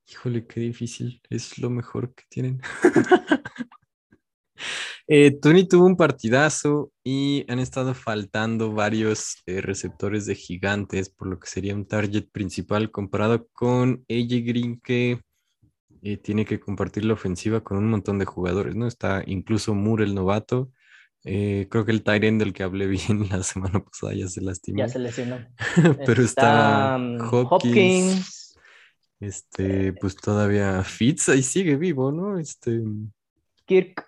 [0.07, 1.21] Híjole, qué difícil.
[1.29, 2.61] Es lo mejor que tienen.
[5.11, 11.39] Eh, tuvo un partidazo y han estado faltando varios eh, receptores de gigantes, por lo
[11.39, 15.19] que sería un target principal comparado con AJ Green, que
[16.01, 18.87] eh, tiene que compartir la ofensiva con un montón de jugadores, ¿no?
[18.87, 20.71] Está incluso Moore, el novato.
[21.25, 24.79] Eh, creo que el end del que hablé bien la semana pasada ya se lastimó.
[24.79, 25.37] Ya se lesionó.
[26.05, 28.55] Pero está, um, Hopkins, Hopkins.
[29.19, 32.39] Este, pues todavía Fitz ahí sigue vivo, ¿no?
[32.39, 32.81] Este,
[33.65, 34.05] Kirk.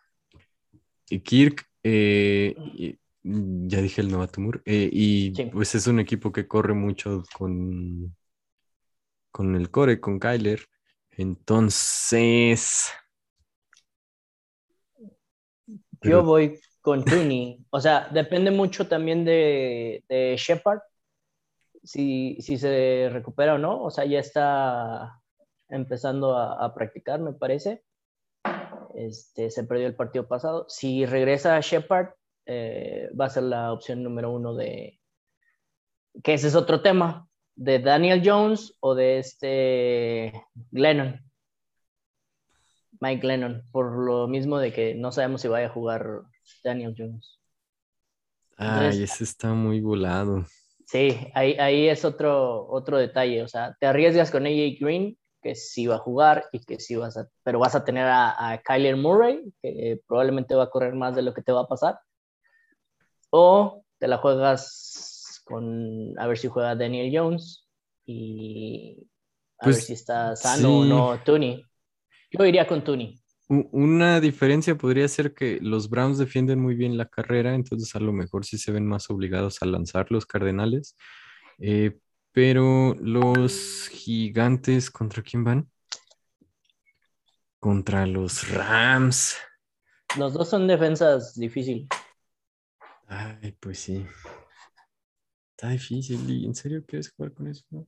[1.10, 5.50] y Kirk, eh, y- mm, ya dije el novato Moore, eh, y Sí.
[5.52, 8.16] pues es un equipo que corre mucho con,
[9.32, 10.66] con el core, con Kyler.
[11.18, 12.92] Entonces,
[16.02, 17.66] Yo voy con Tooney.
[17.70, 20.80] O sea, depende mucho también de, de Shepard,
[21.84, 23.84] si, si se recupera o no.
[23.84, 25.22] O sea, ya está
[25.70, 27.84] empezando a, a practicar, me parece.
[28.96, 30.66] Este, se perdió el partido pasado.
[30.70, 32.10] Si regresa Shepard,
[32.48, 35.00] eh, va a ser la opción número uno de...
[36.24, 37.30] Que ese es otro tema,
[37.62, 40.34] de Daniel Jones o de este
[40.72, 41.22] Glennon.
[43.00, 46.24] Mike Lennon, por lo mismo de que no sabemos si vaya a jugar
[46.64, 47.40] Daniel Jones.
[48.58, 50.46] ay, ese está muy volado.
[50.88, 53.44] Sí, ahí, ahí es otro, otro detalle.
[53.44, 56.96] O sea, te arriesgas con AJ Green, que sí va a jugar y que sí
[56.96, 60.96] vas a, pero vas a tener a, a Kyler Murray, que probablemente va a correr
[60.96, 62.00] más de lo que te va a pasar.
[63.30, 65.11] O te la juegas
[65.52, 67.68] con a ver si juega Daniel Jones
[68.06, 68.98] y
[69.60, 71.64] a Pues, ver si está sano o no Tooney.
[72.32, 72.84] Yo iría con.
[73.50, 78.00] U- Una diferencia podría ser que los Browns defienden muy bien la carrera, entonces a
[78.00, 80.96] lo mejor sí se ven más obligados a lanzar los Cardenales.
[81.60, 81.98] Eh,
[82.32, 85.70] pero los Gigantes, ¿contra quién van?
[87.60, 89.36] Contra los Rams.
[90.18, 91.88] Los dos son defensas difíciles.
[93.08, 94.06] Ay, pues sí.
[95.62, 96.28] Está difícil.
[96.28, 97.64] ¿Y en serio quieres jugar con eso?
[97.70, 97.88] no?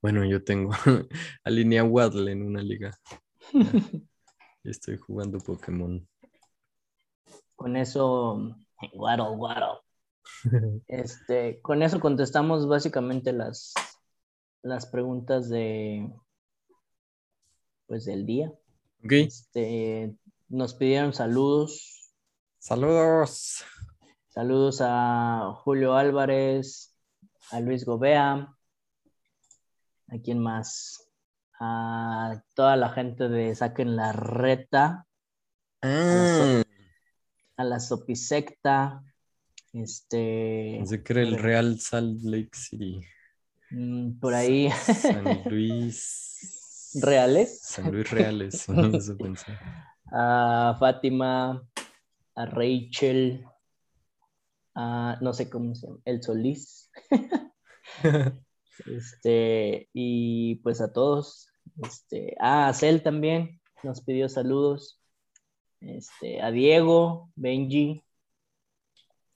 [0.00, 0.70] Bueno, yo tengo
[1.44, 2.98] a línea Waddle en una liga.
[4.64, 6.08] Estoy jugando Pokémon.
[7.56, 8.56] Con eso,
[8.94, 9.80] Waddle, Waddle.
[10.88, 13.74] Este, con eso contestamos básicamente las,
[14.62, 16.10] las preguntas de
[17.86, 18.50] pues del día.
[19.04, 19.12] Ok.
[19.12, 20.16] Este,
[20.48, 22.14] nos pidieron saludos.
[22.58, 23.66] Saludos.
[24.42, 26.96] Saludos a Julio Álvarez,
[27.50, 28.54] a Luis Gobea,
[30.06, 31.10] a quién más,
[31.58, 35.08] a toda la gente de Saquen la Reta,
[35.82, 36.62] Ah,
[37.56, 39.02] a la Sopisecta,
[39.72, 43.00] este, pensé que era el Real Salt Lake City.
[43.72, 46.92] mm, por ahí, San Luis.
[47.02, 48.66] reales, San Luis Reales,
[49.18, 49.52] pensé.
[50.12, 51.60] a Fátima,
[52.36, 53.44] a Rachel,
[54.80, 56.88] a no sé cómo se llama, el Solís,
[58.86, 61.48] este, y pues a todos,
[61.82, 65.00] este, ah, a Cel también nos pidió saludos,
[65.80, 68.04] este, a Diego, Benji,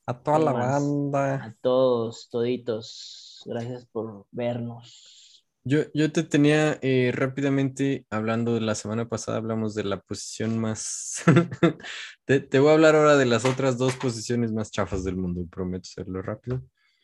[0.06, 1.34] A toda la banda.
[1.44, 5.31] a todos, toditos, gracias por vernos.
[5.64, 10.58] Yo, yo te tenía eh, rápidamente hablando de la semana pasada, hablamos de la posición
[10.58, 11.22] más.
[12.24, 15.46] te, te voy a hablar ahora de las otras dos posiciones más chafas del mundo,
[15.50, 16.62] prometo hacerlo rápido.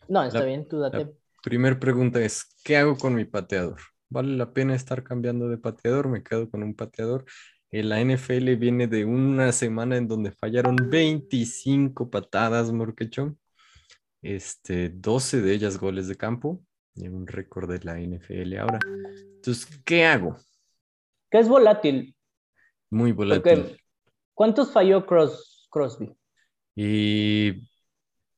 [0.09, 1.15] No, está La- bien, tú date.
[1.45, 3.81] Primer pregunta es, ¿qué hago con mi pateador?
[4.11, 6.09] ¿Vale la pena estar cambiando de pateador?
[6.09, 7.25] ¿Me quedo con un pateador?
[7.71, 13.39] Eh, la NFL viene de una semana en donde fallaron 25 patadas, Morquechón.
[14.23, 16.63] Este, 12 de ellas goles de campo.
[16.99, 18.79] Y un récord de la NFL ahora.
[19.37, 20.37] Entonces, ¿qué hago?
[21.31, 22.17] ¿Qué es volátil?
[22.91, 23.63] Muy volátil.
[23.63, 23.77] Porque,
[24.35, 26.13] ¿cuántos falló Cross, Crosby?
[26.75, 27.69] Y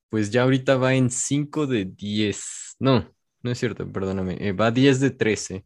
[0.09, 2.77] pues ya ahorita va en 5 de 10.
[2.81, 3.11] No,
[3.43, 4.37] no es cierto, perdóname.
[4.41, 5.65] eh, va 10 de 13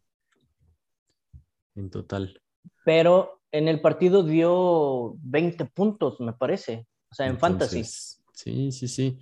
[1.75, 2.41] en total.
[2.85, 6.87] Pero en el partido dio 20 puntos, me parece.
[7.11, 7.77] O sea, en fantasy.
[7.77, 9.17] Entonces, Sí, sí, sí.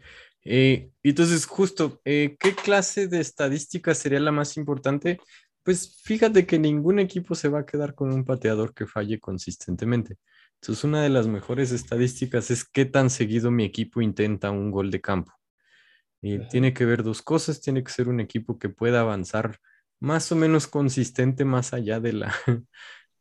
[0.46, 5.20] Eh, entonces, justo, eh, ¿qué clase de estadística sería la más importante?
[5.64, 10.18] Pues fíjate que ningún equipo se va a quedar con un pateador que falle consistentemente.
[10.62, 14.92] Entonces, una de las mejores estadísticas es qué tan seguido mi equipo intenta un gol
[14.92, 15.34] de campo.
[16.22, 19.60] Y tiene que ver dos cosas, tiene que ser un equipo que pueda avanzar
[20.00, 22.34] más o menos consistente más allá de la,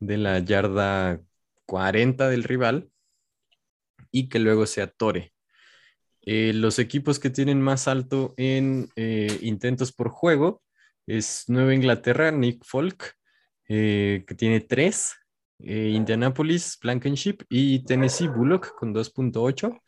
[0.01, 1.20] de la yarda
[1.66, 2.91] 40 del rival
[4.12, 5.32] y que luego se atore.
[6.25, 10.62] Eh, los equipos que tienen más alto en eh, intentos por juego
[11.07, 13.16] es Nueva Inglaterra, Nick Folk,
[13.68, 15.14] eh, que tiene 3,
[15.64, 19.81] Indianapolis, Blankenship y Tennessee Bullock con 2.8.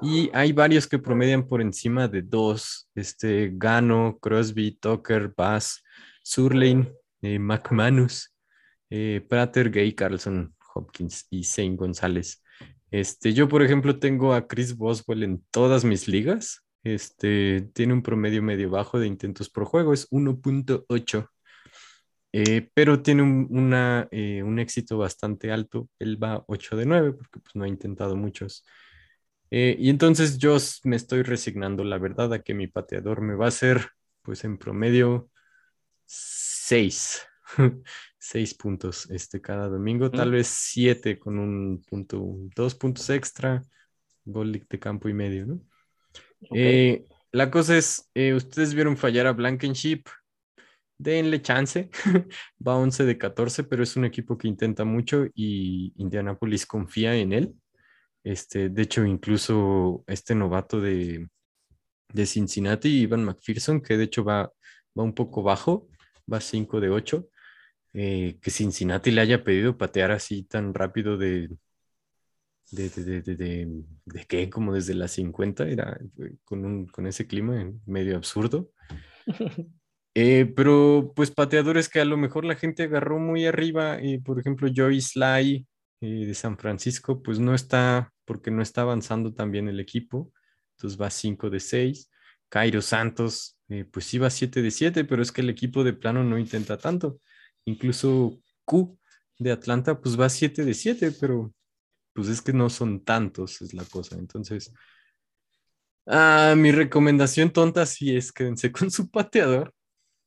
[0.00, 5.82] Y hay varios que promedian por encima de 2, este, Gano, Crosby, Tucker, Bass,
[6.22, 8.34] Surlane, McManus,
[9.28, 12.42] Prater, Gay, Carlson, Hopkins y Zane González.
[12.90, 16.64] Este, yo, por ejemplo, tengo a Chris Boswell en todas mis ligas.
[16.84, 21.28] Este, tiene un promedio medio bajo de intentos por juego, es 1.8.
[22.32, 23.72] Eh, pero tiene un,
[24.10, 25.88] eh, un, éxito bastante alto.
[25.98, 28.64] Él va 8 de 9 porque pues, no ha intentado muchos.
[29.50, 33.46] Eh, y entonces yo me estoy resignando, la verdad, a que mi pateador me va
[33.46, 33.88] a hacer,
[34.22, 35.30] pues en promedio,
[36.06, 37.26] 6.
[38.18, 43.62] seis puntos este, cada domingo, tal vez siete con un punto, dos puntos extra,
[44.24, 45.60] gol de campo y medio, ¿no?
[46.54, 50.04] Eh, la cosa es, eh, ustedes vieron fallar a Blankenship,
[50.96, 51.90] denle chance,
[52.66, 57.32] va 11 de 14, pero es un equipo que intenta mucho y Indianapolis confía en
[57.32, 57.54] él.
[58.24, 61.28] Este, de hecho, incluso este novato de,
[62.12, 64.52] de Cincinnati, Ivan McPherson, que de hecho va,
[64.98, 65.88] va un poco bajo,
[66.30, 67.28] va 5 de 8,
[68.00, 71.48] eh, que Cincinnati le haya pedido patear así tan rápido de,
[72.70, 75.98] de, de, de, de, qué, como desde las 50, era
[76.44, 78.70] con, un, con ese clima medio absurdo.
[80.14, 84.40] Eh, pero pues pateadores que a lo mejor la gente agarró muy arriba, y por
[84.40, 85.64] ejemplo Joey Sly
[86.00, 90.32] eh, de San Francisco, pues no está, porque no está avanzando también el equipo,
[90.72, 92.10] entonces va 5 de 6.
[92.48, 93.60] Cairo Santos,
[93.92, 96.78] pues sí va 7 de 7, pero es que el equipo de plano no intenta
[96.78, 97.20] tanto.
[97.68, 98.98] Incluso Q
[99.38, 101.52] de Atlanta, pues va 7 de 7, pero
[102.14, 104.16] pues es que no son tantos, es la cosa.
[104.16, 104.72] Entonces,
[106.06, 109.74] ah, mi recomendación tonta sí es quédense con su pateador.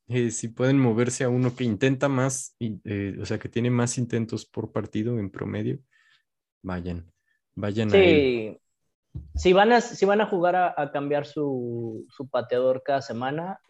[0.08, 3.98] Eh, si pueden moverse a uno que intenta más, eh, o sea, que tiene más
[3.98, 5.78] intentos por partido en promedio,
[6.62, 7.10] vayan,
[7.54, 8.56] vayan sí.
[8.56, 8.62] a.
[9.34, 13.60] Si van a, si van a jugar a, cambiar su, su, pateador cada semana,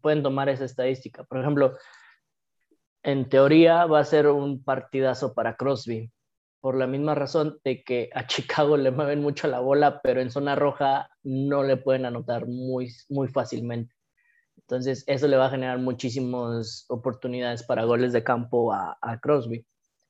[0.00, 1.22] pueden tomar esa estadística.
[1.22, 1.76] Por ejemplo,
[3.02, 6.10] en teoría va a ser un partidazo para Crosby,
[6.60, 10.30] por la misma razón de que a Chicago le mueven mucho la bola, pero en
[10.30, 13.94] zona roja no le pueden anotar muy, muy fácilmente.
[14.56, 19.64] Entonces, eso le va a generar muchísimas oportunidades para goles de campo a, Crosby.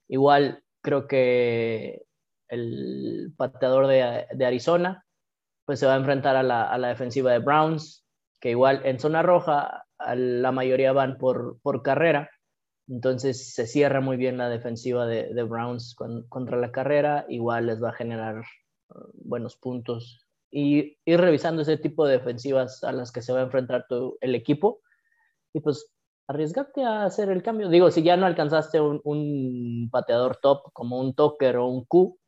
[0.09, 2.03] Igual, creo que
[2.49, 5.05] el pateador de, Arizona,
[5.65, 8.05] pues se va a enfrentar a la, a la, defensiva de Browns,
[8.41, 9.85] que igual en zona roja
[10.15, 12.31] la mayoría van por, por carrera,
[12.89, 15.95] entonces se cierra muy bien la defensiva de, Browns
[16.29, 18.45] contra la carrera, igual les va a generar
[18.89, 20.27] uh, buenos puntos.
[20.51, 23.85] Y ir revisando ese tipo de defensivas a las que se va a enfrentar
[24.23, 24.81] el equipo
[25.53, 25.93] y pues
[26.27, 27.69] arriesgarte a hacer el cambio.
[27.69, 32.19] Digo, si ya no alcanzaste un, pateador top como un Toker o un Q,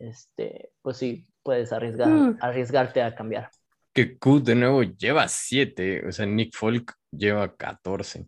[0.00, 2.38] este, pues sí, puedes arriesgar, mm.
[2.40, 3.50] arriesgarte a cambiar.
[3.92, 8.26] Que Q de nuevo lleva 7, o sea, Nick Folk lleva 14.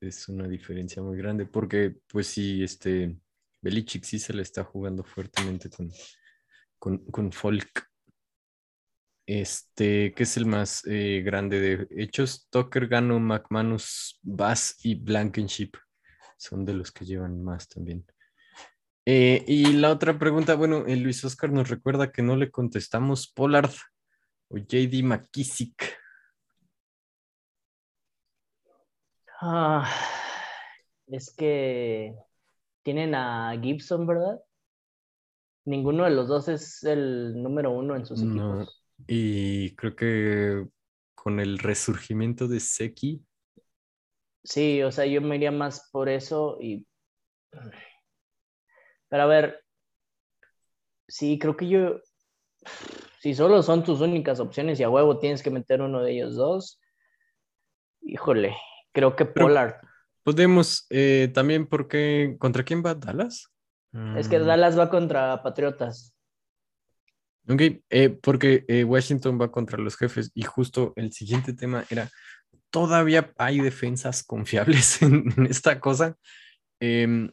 [0.00, 3.16] Es, una diferencia muy grande porque, pues sí, este,
[3.60, 5.90] Belichick sí se le está jugando fuertemente con,
[6.78, 7.88] con, con Folk.
[9.26, 15.70] Este, que es el más eh, grande de hechos, Tucker, Gano, McManus, Bass y Blankenship
[16.40, 18.04] son de los que llevan más también.
[19.06, 23.30] Eh, y la otra pregunta, bueno, eh, Luis Oscar nos recuerda que no le contestamos
[23.30, 23.72] Pollard
[24.48, 25.99] o JD McKissick.
[29.42, 29.90] Ah,
[31.06, 32.14] es que
[32.82, 34.38] tienen a Gibson, ¿verdad?
[35.64, 38.84] Ninguno de los dos es el número uno en sus equipos.
[39.06, 40.66] Y creo que
[41.14, 43.24] con el resurgimiento de Seki.
[44.44, 46.86] Sí, o sea, yo me iría más por eso y.
[49.08, 49.64] Pero a ver,
[51.08, 52.00] sí, creo que yo.
[53.20, 56.36] Si solo son tus únicas opciones y a huevo tienes que meter uno de ellos
[56.36, 56.80] dos,
[58.02, 58.54] híjole,
[58.92, 59.76] Creo que Pollard.
[60.22, 63.50] podemos eh, también porque ¿contra quién va Dallas?
[64.16, 64.46] Es que mm.
[64.46, 66.14] Dallas va contra Patriotas.
[67.48, 72.08] Ok, eh, porque eh, Washington va contra los jefes y justo el siguiente tema era
[72.70, 76.16] todavía hay defensas confiables en, esta cosa.
[76.78, 77.30] Em,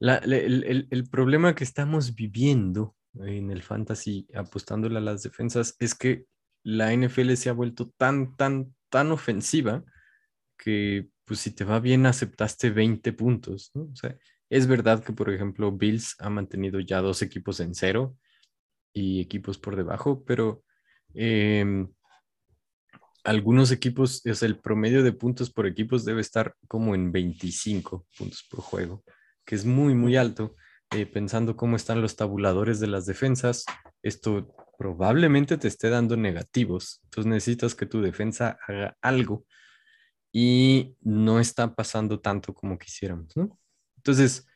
[0.00, 6.24] el, problema que estamos viviendo en el fantasy apostándole a las defensas es que
[6.62, 9.84] la NFL se ha vuelto tan, tan, tan ofensiva
[10.56, 13.82] que pues si te va bien aceptaste 20 puntos, ¿no?
[13.92, 14.16] O sea,
[14.48, 18.16] es verdad que, por ejemplo, Bills ha mantenido ya dos equipos en cero
[18.92, 20.62] y equipos por debajo, pero
[21.14, 21.88] em,
[23.24, 28.46] algunos equipos, es el promedio de puntos por equipos debe estar como en 25 puntos
[28.48, 29.04] por juego,
[29.44, 30.54] que es muy, muy alto.
[30.92, 33.64] Eh, pensando cómo están los tabuladores de las defensas,
[34.02, 37.00] esto probablemente te esté dando negativos.
[37.04, 39.44] Entonces necesitas que tu defensa haga algo
[40.38, 43.58] y no está pasando tanto como quisiéramos, ¿no?
[43.96, 44.46] Entonces,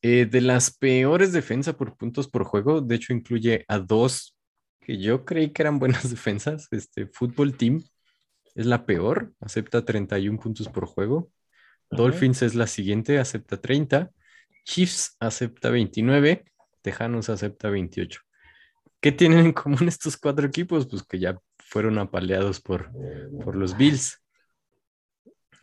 [0.00, 4.34] eh, de las peores defensas por puntos por juego, de hecho incluye a dos
[4.80, 6.68] que yo creí que eran buenas defensas.
[6.70, 7.84] Este Fútbol Team
[8.54, 11.30] es la peor, acepta 31 puntos por juego.
[11.90, 14.10] Dolphins es la siguiente, acepta 30.
[14.64, 16.46] Chiefs acepta 29.
[16.80, 18.22] Tejanos acepta 28.
[19.02, 20.86] ¿Qué tienen en común estos cuatro equipos?
[20.86, 22.90] Pues que ya fueron apaleados por,
[23.44, 24.23] por los Bills.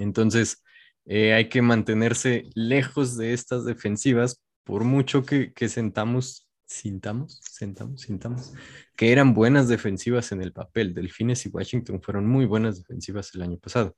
[0.02, 0.64] Entonces,
[1.06, 8.54] eh, hay que mantenerse lejos de estas defensivas, por mucho que, sentamos, sintamos, sentamos, sintamos,
[8.95, 10.93] que eran buenas defensivas en el papel.
[10.93, 13.95] Delfines y Washington fueron muy buenas defensivas el año pasado.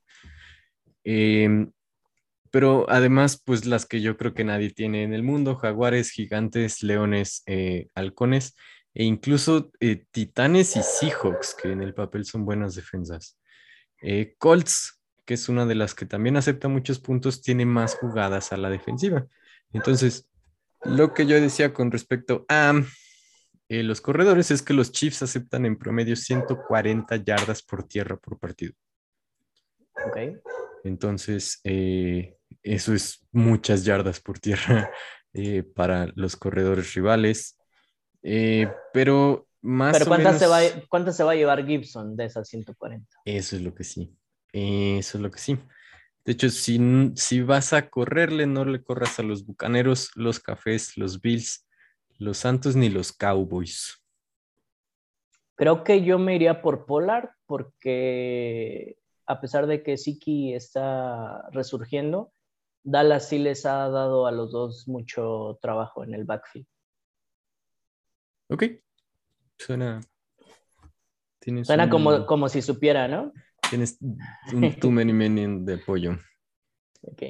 [1.04, 1.72] Em,
[2.52, 6.84] pero además, pues las que yo creo que nadie tiene en el mundo, jaguares, gigantes,
[6.84, 8.56] leones, eh, halcones,
[8.94, 13.40] e incluso eh, titanes y seahawks, que en el papel son buenas defensas.
[14.38, 18.58] Colts, que es una de las que también acepta muchos puntos, tiene más jugadas a
[18.58, 19.26] la defensiva.
[19.72, 20.28] Entonces,
[20.84, 22.74] lo que yo decía con respecto a
[23.70, 28.38] eh, los corredores es que los Chiefs aceptan en promedio 140 yardas por tierra por
[28.38, 28.74] partido.
[30.06, 30.18] Ok.
[30.84, 34.92] Entonces, eh, eso es muchas yardas por tierra
[35.34, 37.58] eh, para los corredores rivales.
[38.94, 40.60] pero más ¿Pero cuántas, se va,
[40.90, 43.08] ¿cuántas se va a llevar Gibson de esas 140?
[43.24, 44.14] Eso es lo que sí.
[44.54, 45.58] Eso es lo que sí.
[46.24, 46.80] De hecho, si,
[47.16, 51.68] si vas a correrle, no le corras a los Bucaneros, los Cafés, los Bills,
[52.18, 54.02] los Santos ni los Cowboys.
[55.56, 62.32] Creo que yo me iría por Pollard porque a pesar de que Siki está resurgiendo,
[62.84, 66.68] Dallas sí les ha dado a los dos mucho trabajo en el backfield.
[68.50, 68.64] Ok.
[69.58, 70.02] Suena.
[71.64, 73.34] Suena como, como si supiera, ¿no?
[73.74, 73.98] Tienes
[74.54, 76.20] un too many many de pollo.
[77.02, 77.24] Ok.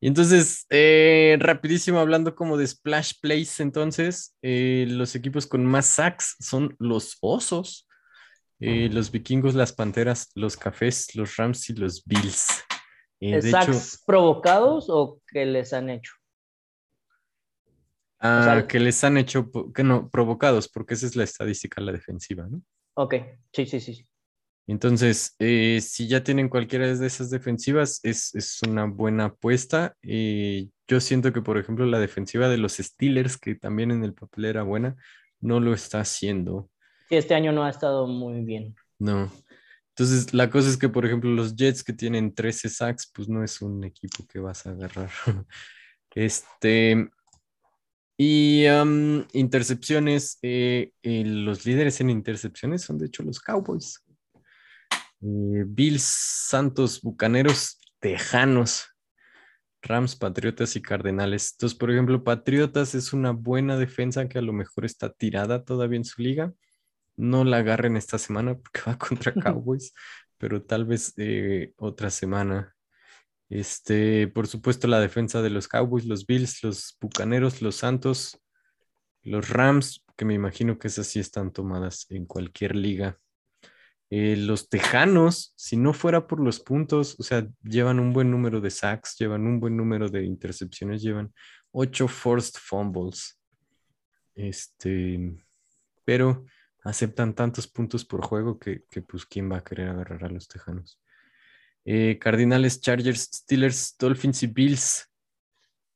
[0.00, 5.84] Y entonces, eh, rapidísimo hablando como de splash plays, entonces, eh, los equipos con más
[5.84, 7.86] sacks son los osos,
[8.60, 12.64] eh, los vikingos, las panteras, los cafés, los rams y los bills.
[13.50, 16.14] ¿Sacks provocados o que les han hecho?
[18.20, 22.46] Ah, que les han hecho, que no, provocados, porque esa es la estadística la defensiva,
[22.48, 22.62] ¿no?
[22.94, 23.16] Ok,
[23.52, 24.06] sí, sí, sí.
[24.66, 29.94] Entonces, eh, si ya tienen cualquiera de esas defensivas, es, una buena apuesta.
[30.02, 34.14] y yo siento que, por ejemplo, la defensiva de los Steelers, que también en el
[34.14, 34.96] papel era buena,
[35.40, 36.70] no lo está haciendo.
[37.08, 38.74] Sí, este año no ha estado muy bien.
[38.98, 39.30] No.
[39.90, 43.44] Entonces, la cosa es que, por ejemplo, los Jets que tienen 13 sacks, pues no
[43.44, 45.10] es un equipo que vas a agarrar.
[46.14, 47.08] este.
[48.16, 48.64] Y
[49.32, 54.03] intercepciones, eh, eh, los líderes en intercepciones son de hecho los Cowboys.
[55.24, 58.84] Eh, Bills, Santos, Bucaneros, Tejanos,
[59.80, 61.52] Rams, Patriotas y Cardenales.
[61.52, 65.96] Entonces, por ejemplo, Patriotas es una buena defensa que a lo mejor está tirada todavía
[65.96, 66.52] en su liga.
[67.16, 69.94] No la agarren esta semana porque va contra Cowboys,
[70.36, 72.74] pero tal vez eh, otra semana.
[73.48, 78.38] Este, por supuesto, la defensa de los Cowboys, los Bills, los Bucaneros, los Santos,
[79.22, 83.18] los Rams, que me imagino que esas sí están tomadas en cualquier liga.
[84.10, 88.60] Eh, los Tejanos, si no fuera por los puntos, o sea, llevan un buen número
[88.60, 91.32] de sacks, llevan un buen número de intercepciones, llevan
[91.72, 93.40] ocho forced fumbles.
[94.34, 95.36] Este,
[96.04, 96.44] pero
[96.82, 101.00] aceptan tantos puntos por juego que, pues, ¿quién va a querer agarrar a los Tejanos?
[101.84, 105.10] Eh, Cardinales, Chargers, Steelers, Dolphins y Bills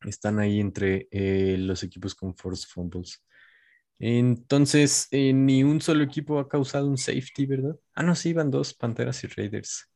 [0.03, 3.25] están ahí entre eh, los equipos con forced fumbles.
[3.99, 7.77] Entonces, eh, ni un solo equipo ha causado un safety, ¿verdad?
[7.95, 9.89] Ah, no, sí, iban dos, Panteras y Raiders.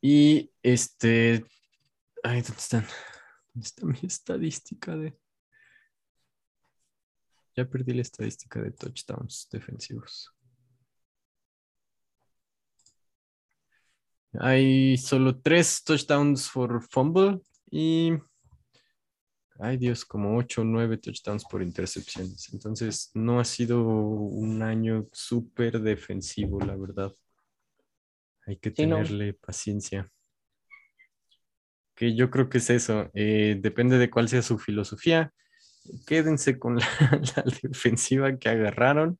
[0.00, 1.44] Y este.
[2.22, 2.86] Ay, ¿dónde están?
[3.52, 5.18] ¿Dónde está mi estadística de.?
[7.56, 10.32] Ya perdí la estadística de touchdowns defensivos.
[14.34, 17.40] Hay solo tres touchdowns por fumble
[17.70, 18.12] y,
[19.58, 22.52] ay Dios, como ocho o nueve touchdowns por intercepciones.
[22.52, 27.12] Entonces, no ha sido un año súper defensivo, la verdad.
[28.46, 28.96] Hay que Sí, no.
[28.96, 30.06] tenerle paciencia.
[31.94, 33.10] Que yo creo que es eso.
[33.14, 35.32] eh, depende de cuál sea su filosofía.
[36.06, 36.86] Quédense con la,
[37.36, 39.18] la defensiva que agarraron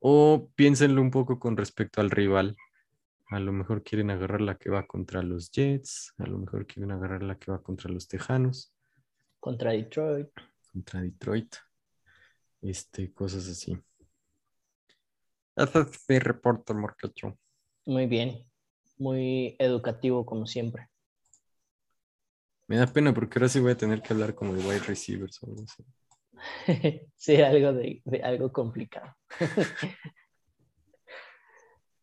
[0.00, 2.56] o piénsenlo un poco con respecto al rival.
[3.30, 6.92] A lo mejor quieren agarrar la que va contra los Jets, a lo mejor quieren
[6.92, 8.72] agarrar la que va contra los Tejanos,
[9.40, 10.30] Contra Detroit.
[10.72, 11.56] contra Detroit.
[12.62, 13.76] Este, cosas así.
[15.56, 17.36] Ese es mi reporte, morcacho.
[17.86, 18.44] Muy bien.
[18.98, 20.88] Muy educativo, como siempre.
[22.68, 25.42] Me da pena porque ahora sí voy a tener que hablar como de wide receivers
[25.42, 25.84] o algo así.
[27.16, 29.14] sí, algo de, de- algo complicado.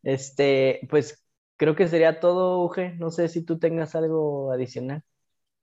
[0.04, 1.24] este, pues
[1.58, 2.96] creo que sería todo, Uge.
[2.96, 5.04] No sé si tú tengas algo adicional.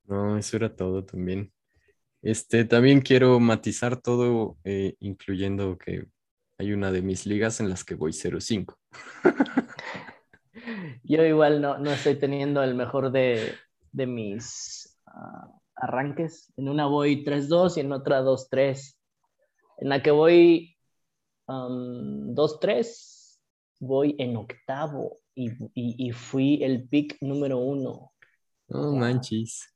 [0.04, 1.52] No, eso era todo también.
[2.22, 6.06] Este, también quiero matizar todo, eh, incluyendo que
[6.58, 8.76] hay una de mis ligas en las que voy 0-5.
[11.02, 13.52] Yo igual no, no estoy teniendo el mejor de,
[13.90, 16.52] de mis ah, arranques.
[16.56, 18.96] En una voy 3-2 y en otra 2-3.
[19.78, 20.76] En la que voy
[21.48, 23.40] um, 2-3,
[23.80, 28.12] voy en octavo y, y- y fui el pick número uno.
[28.68, 29.00] No Ya.
[29.00, 29.71] manches.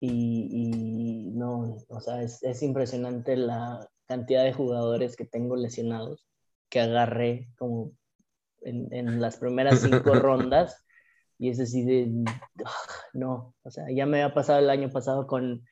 [0.00, 6.26] Y, y no, o sea, es, es impresionante la cantidad de jugadores que tengo lesionados
[6.70, 7.92] que agarré como
[8.62, 10.84] en, en las primeras cinco rondas.
[11.38, 12.12] Y es así de,
[12.64, 12.72] ah,
[13.14, 15.64] no, o sea, ya me había pasado el año pasado con,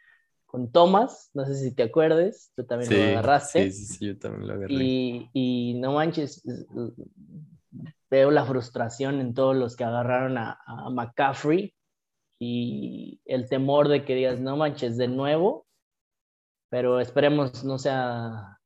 [0.47, 3.71] con Thomas, no sé si te acuerdes, tú también lo agarraste.
[3.71, 4.75] Sí, sí, sí, yo también lo agarré.
[4.85, 6.67] Y, y no manches, es-
[8.11, 11.75] veo la frustración en todos los que agarraron a, a McCaffrey
[12.39, 15.67] y el temor de que digas, no manches, de nuevo,
[16.71, 18.59] pero esperemos no sea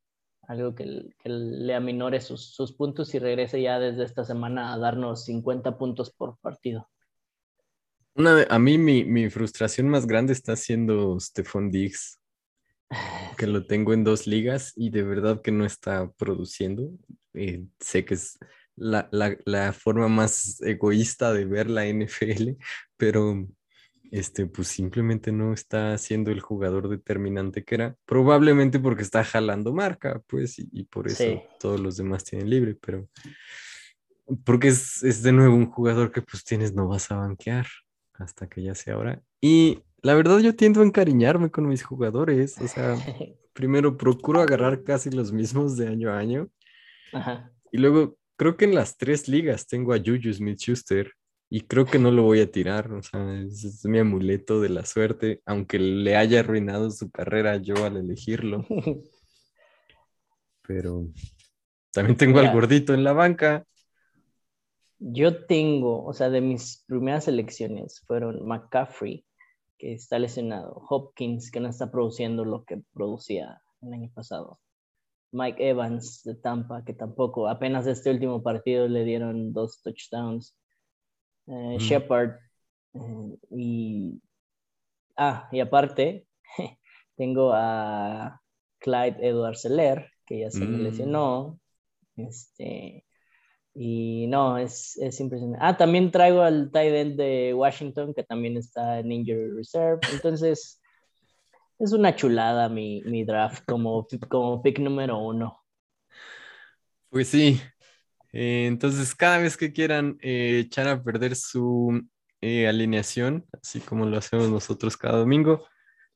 [0.48, 0.84] algo que,
[1.22, 5.78] que le aminore sus, sus puntos y regrese ya desde esta semana a darnos 50
[5.78, 6.88] puntos por partido.
[8.14, 12.20] Una de- a mí mi, mi frustración más grande está siendo Stephon Diggs,
[13.38, 16.90] que lo tengo en dos ligas y de verdad que no está produciendo.
[17.34, 18.38] Eh, sé que es
[18.76, 22.56] la, la- la forma más egoísta de ver la NFL,
[22.96, 23.46] pero
[24.12, 27.96] este, pues simplemente no está siendo el jugador determinante que era.
[28.04, 31.40] Probablemente porque está jalando marca, pues, y, y por eso Sí.
[31.58, 33.08] todos los demás tienen libre, pero
[34.44, 37.66] porque es, es de nuevo un jugador que pues tienes, no vas a banquear
[38.14, 39.20] hasta que ya sea ahora.
[39.40, 42.94] Y la verdad yo tiendo a encariñarme con mis jugadores, o sea,
[43.54, 46.48] primero procuro agarrar casi los mismos de año a año
[47.12, 47.50] Ajá.
[47.70, 51.12] y luego creo que en las tres ligas tengo a Juju Smith-Schuster
[51.55, 54.70] y creo que no lo voy a tirar, o sea, es, es mi amuleto de
[54.70, 58.64] la suerte, aunque le haya arruinado su carrera yo al elegirlo,
[60.66, 61.09] pero
[61.92, 63.66] también tengo al gordito en la banca.
[64.98, 69.26] Yo tengo, o sea, de mis primeras elecciones fueron McCaffrey,
[69.76, 74.59] que está lesionado, Hopkins, que no está produciendo lo que producía el año pasado,
[75.32, 80.57] Mike Evans de Tampa, que tampoco, apenas este último partido le dieron dos touchdowns,
[81.47, 81.78] eh, Mm.
[81.78, 82.36] Shepard,
[82.95, 84.22] eh, y,
[85.16, 86.26] ah, y aparte,
[87.16, 88.40] tengo a
[88.80, 90.84] Clyde Edward Seller, que ya se me Mm.
[90.84, 91.59] lesionó,
[92.16, 93.05] este,
[93.74, 95.61] y no, es, es impresionante.
[95.64, 100.03] Ah, también traigo al tight end de Washington, que también está en Injury Reserve.
[100.12, 100.80] Entonces,
[101.78, 105.59] es una chulada mi, mi draft como, como pick número uno.
[107.11, 107.61] Pues sí.
[108.32, 112.02] Eh, entonces, cada vez que quieran eh, echar a perder su
[112.40, 115.66] eh, alineación, así como lo hacemos nosotros cada domingo,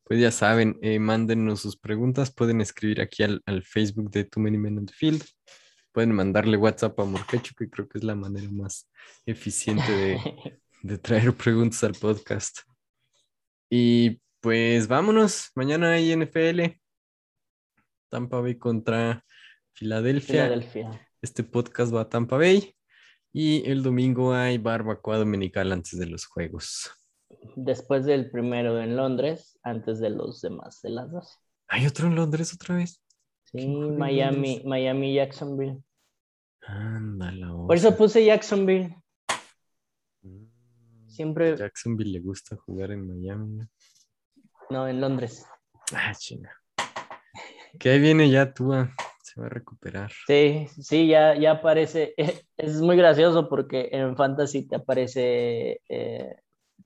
[0.04, 2.32] pues ya saben, mándennos sus preguntas.
[2.32, 5.24] Pueden escribir aquí al, al Facebook de Too Many Men on the Field.
[5.90, 8.88] Pueden mandarle WhatsApp a Morquecho, que creo que es la manera más
[9.24, 10.18] eficiente de,
[10.82, 12.60] de traer preguntas al podcast.
[13.68, 15.50] Y pues vámonos.
[15.56, 16.78] Mañana hay NFL.
[18.08, 19.24] Tampa Bay contra
[19.72, 20.44] Filadelfia.
[20.44, 21.05] Filadelfia.
[21.22, 22.74] Este podcast va a Tampa Bay.
[23.32, 26.90] Y el domingo hay barbacoa dominical antes de los juegos.
[27.54, 31.38] Después del primero en Londres, antes de los demás de las dos.
[31.68, 33.02] ¿Hay otro en Londres otra vez?
[33.44, 34.62] Sí, ¿Quién juega en Miami?
[34.64, 35.82] Miami, Jacksonville.
[36.62, 37.48] Ándala.
[37.66, 38.96] Por eso puse Jacksonville.
[40.22, 43.56] Mm, siempre- Jacksonville le gusta jugar en Miami.
[43.56, 43.68] ¿no?
[44.70, 45.44] No, en Londres.
[45.92, 46.50] Ah, chinga.
[47.78, 48.90] Que ahí viene ya Tua.
[49.36, 50.10] Se va a recuperar.
[50.26, 52.14] Sí, sí, ya, ya aparece.
[52.56, 55.82] Es muy gracioso porque en Fantasy te aparece.
[55.90, 56.36] eh,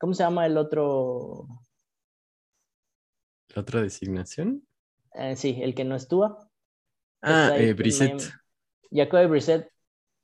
[0.00, 1.46] ¿Cómo se llama el otro?
[3.54, 4.66] ¿La otra designación?
[5.14, 6.50] Eh, sí, el que no es Tua.
[7.22, 8.20] Ah, eh, Brissett.
[8.90, 9.70] Jacoby Brissett,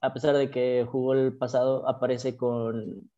[0.01, 3.09] a pesar de que jugó el pasado, aparece con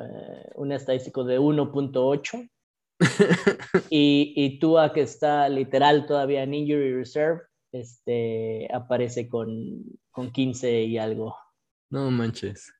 [0.00, 2.50] eh, un estadístico de 1.8.
[3.90, 7.42] Y, y Tua, que está literal todavía en Injury Reserve,
[7.72, 11.36] este, aparece con, con 15 y algo.
[11.90, 12.72] No manches.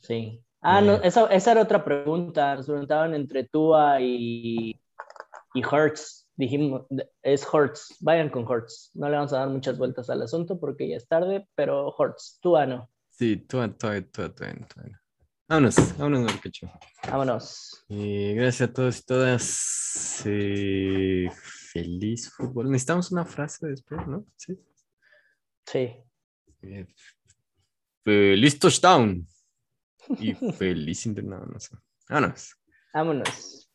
[0.00, 0.42] Sí.
[0.60, 2.54] Ah, no, esa, esa era otra pregunta.
[2.56, 4.80] Nos preguntaban entre Tua y,
[5.54, 6.26] y Hertz.
[6.36, 6.86] Dijimos,
[7.22, 7.96] es Hertz.
[8.00, 8.90] Vayan con Hertz.
[8.94, 12.38] No le vamos a dar muchas vueltas al asunto porque ya es tarde, pero Hertz.
[12.40, 12.88] Tua no.
[13.10, 14.44] Sí, tú, tú, tú, tú.
[15.46, 16.70] Vámonos, vámonos, Marquecho.
[17.06, 17.84] Vámonos.
[17.90, 20.22] Eh, gracias a todos y todas.
[20.24, 21.28] Eh,
[21.74, 22.70] feliz fútbol.
[22.70, 24.24] Necesitamos una frase después, ¿no?
[24.36, 24.56] Sí.
[25.66, 25.92] Sí.
[26.62, 26.86] Eh,
[28.04, 29.26] feliz touchdown.
[30.20, 31.76] Y feliz internado, no sé.
[32.08, 32.56] Vámonos.
[32.92, 33.68] Vámonos.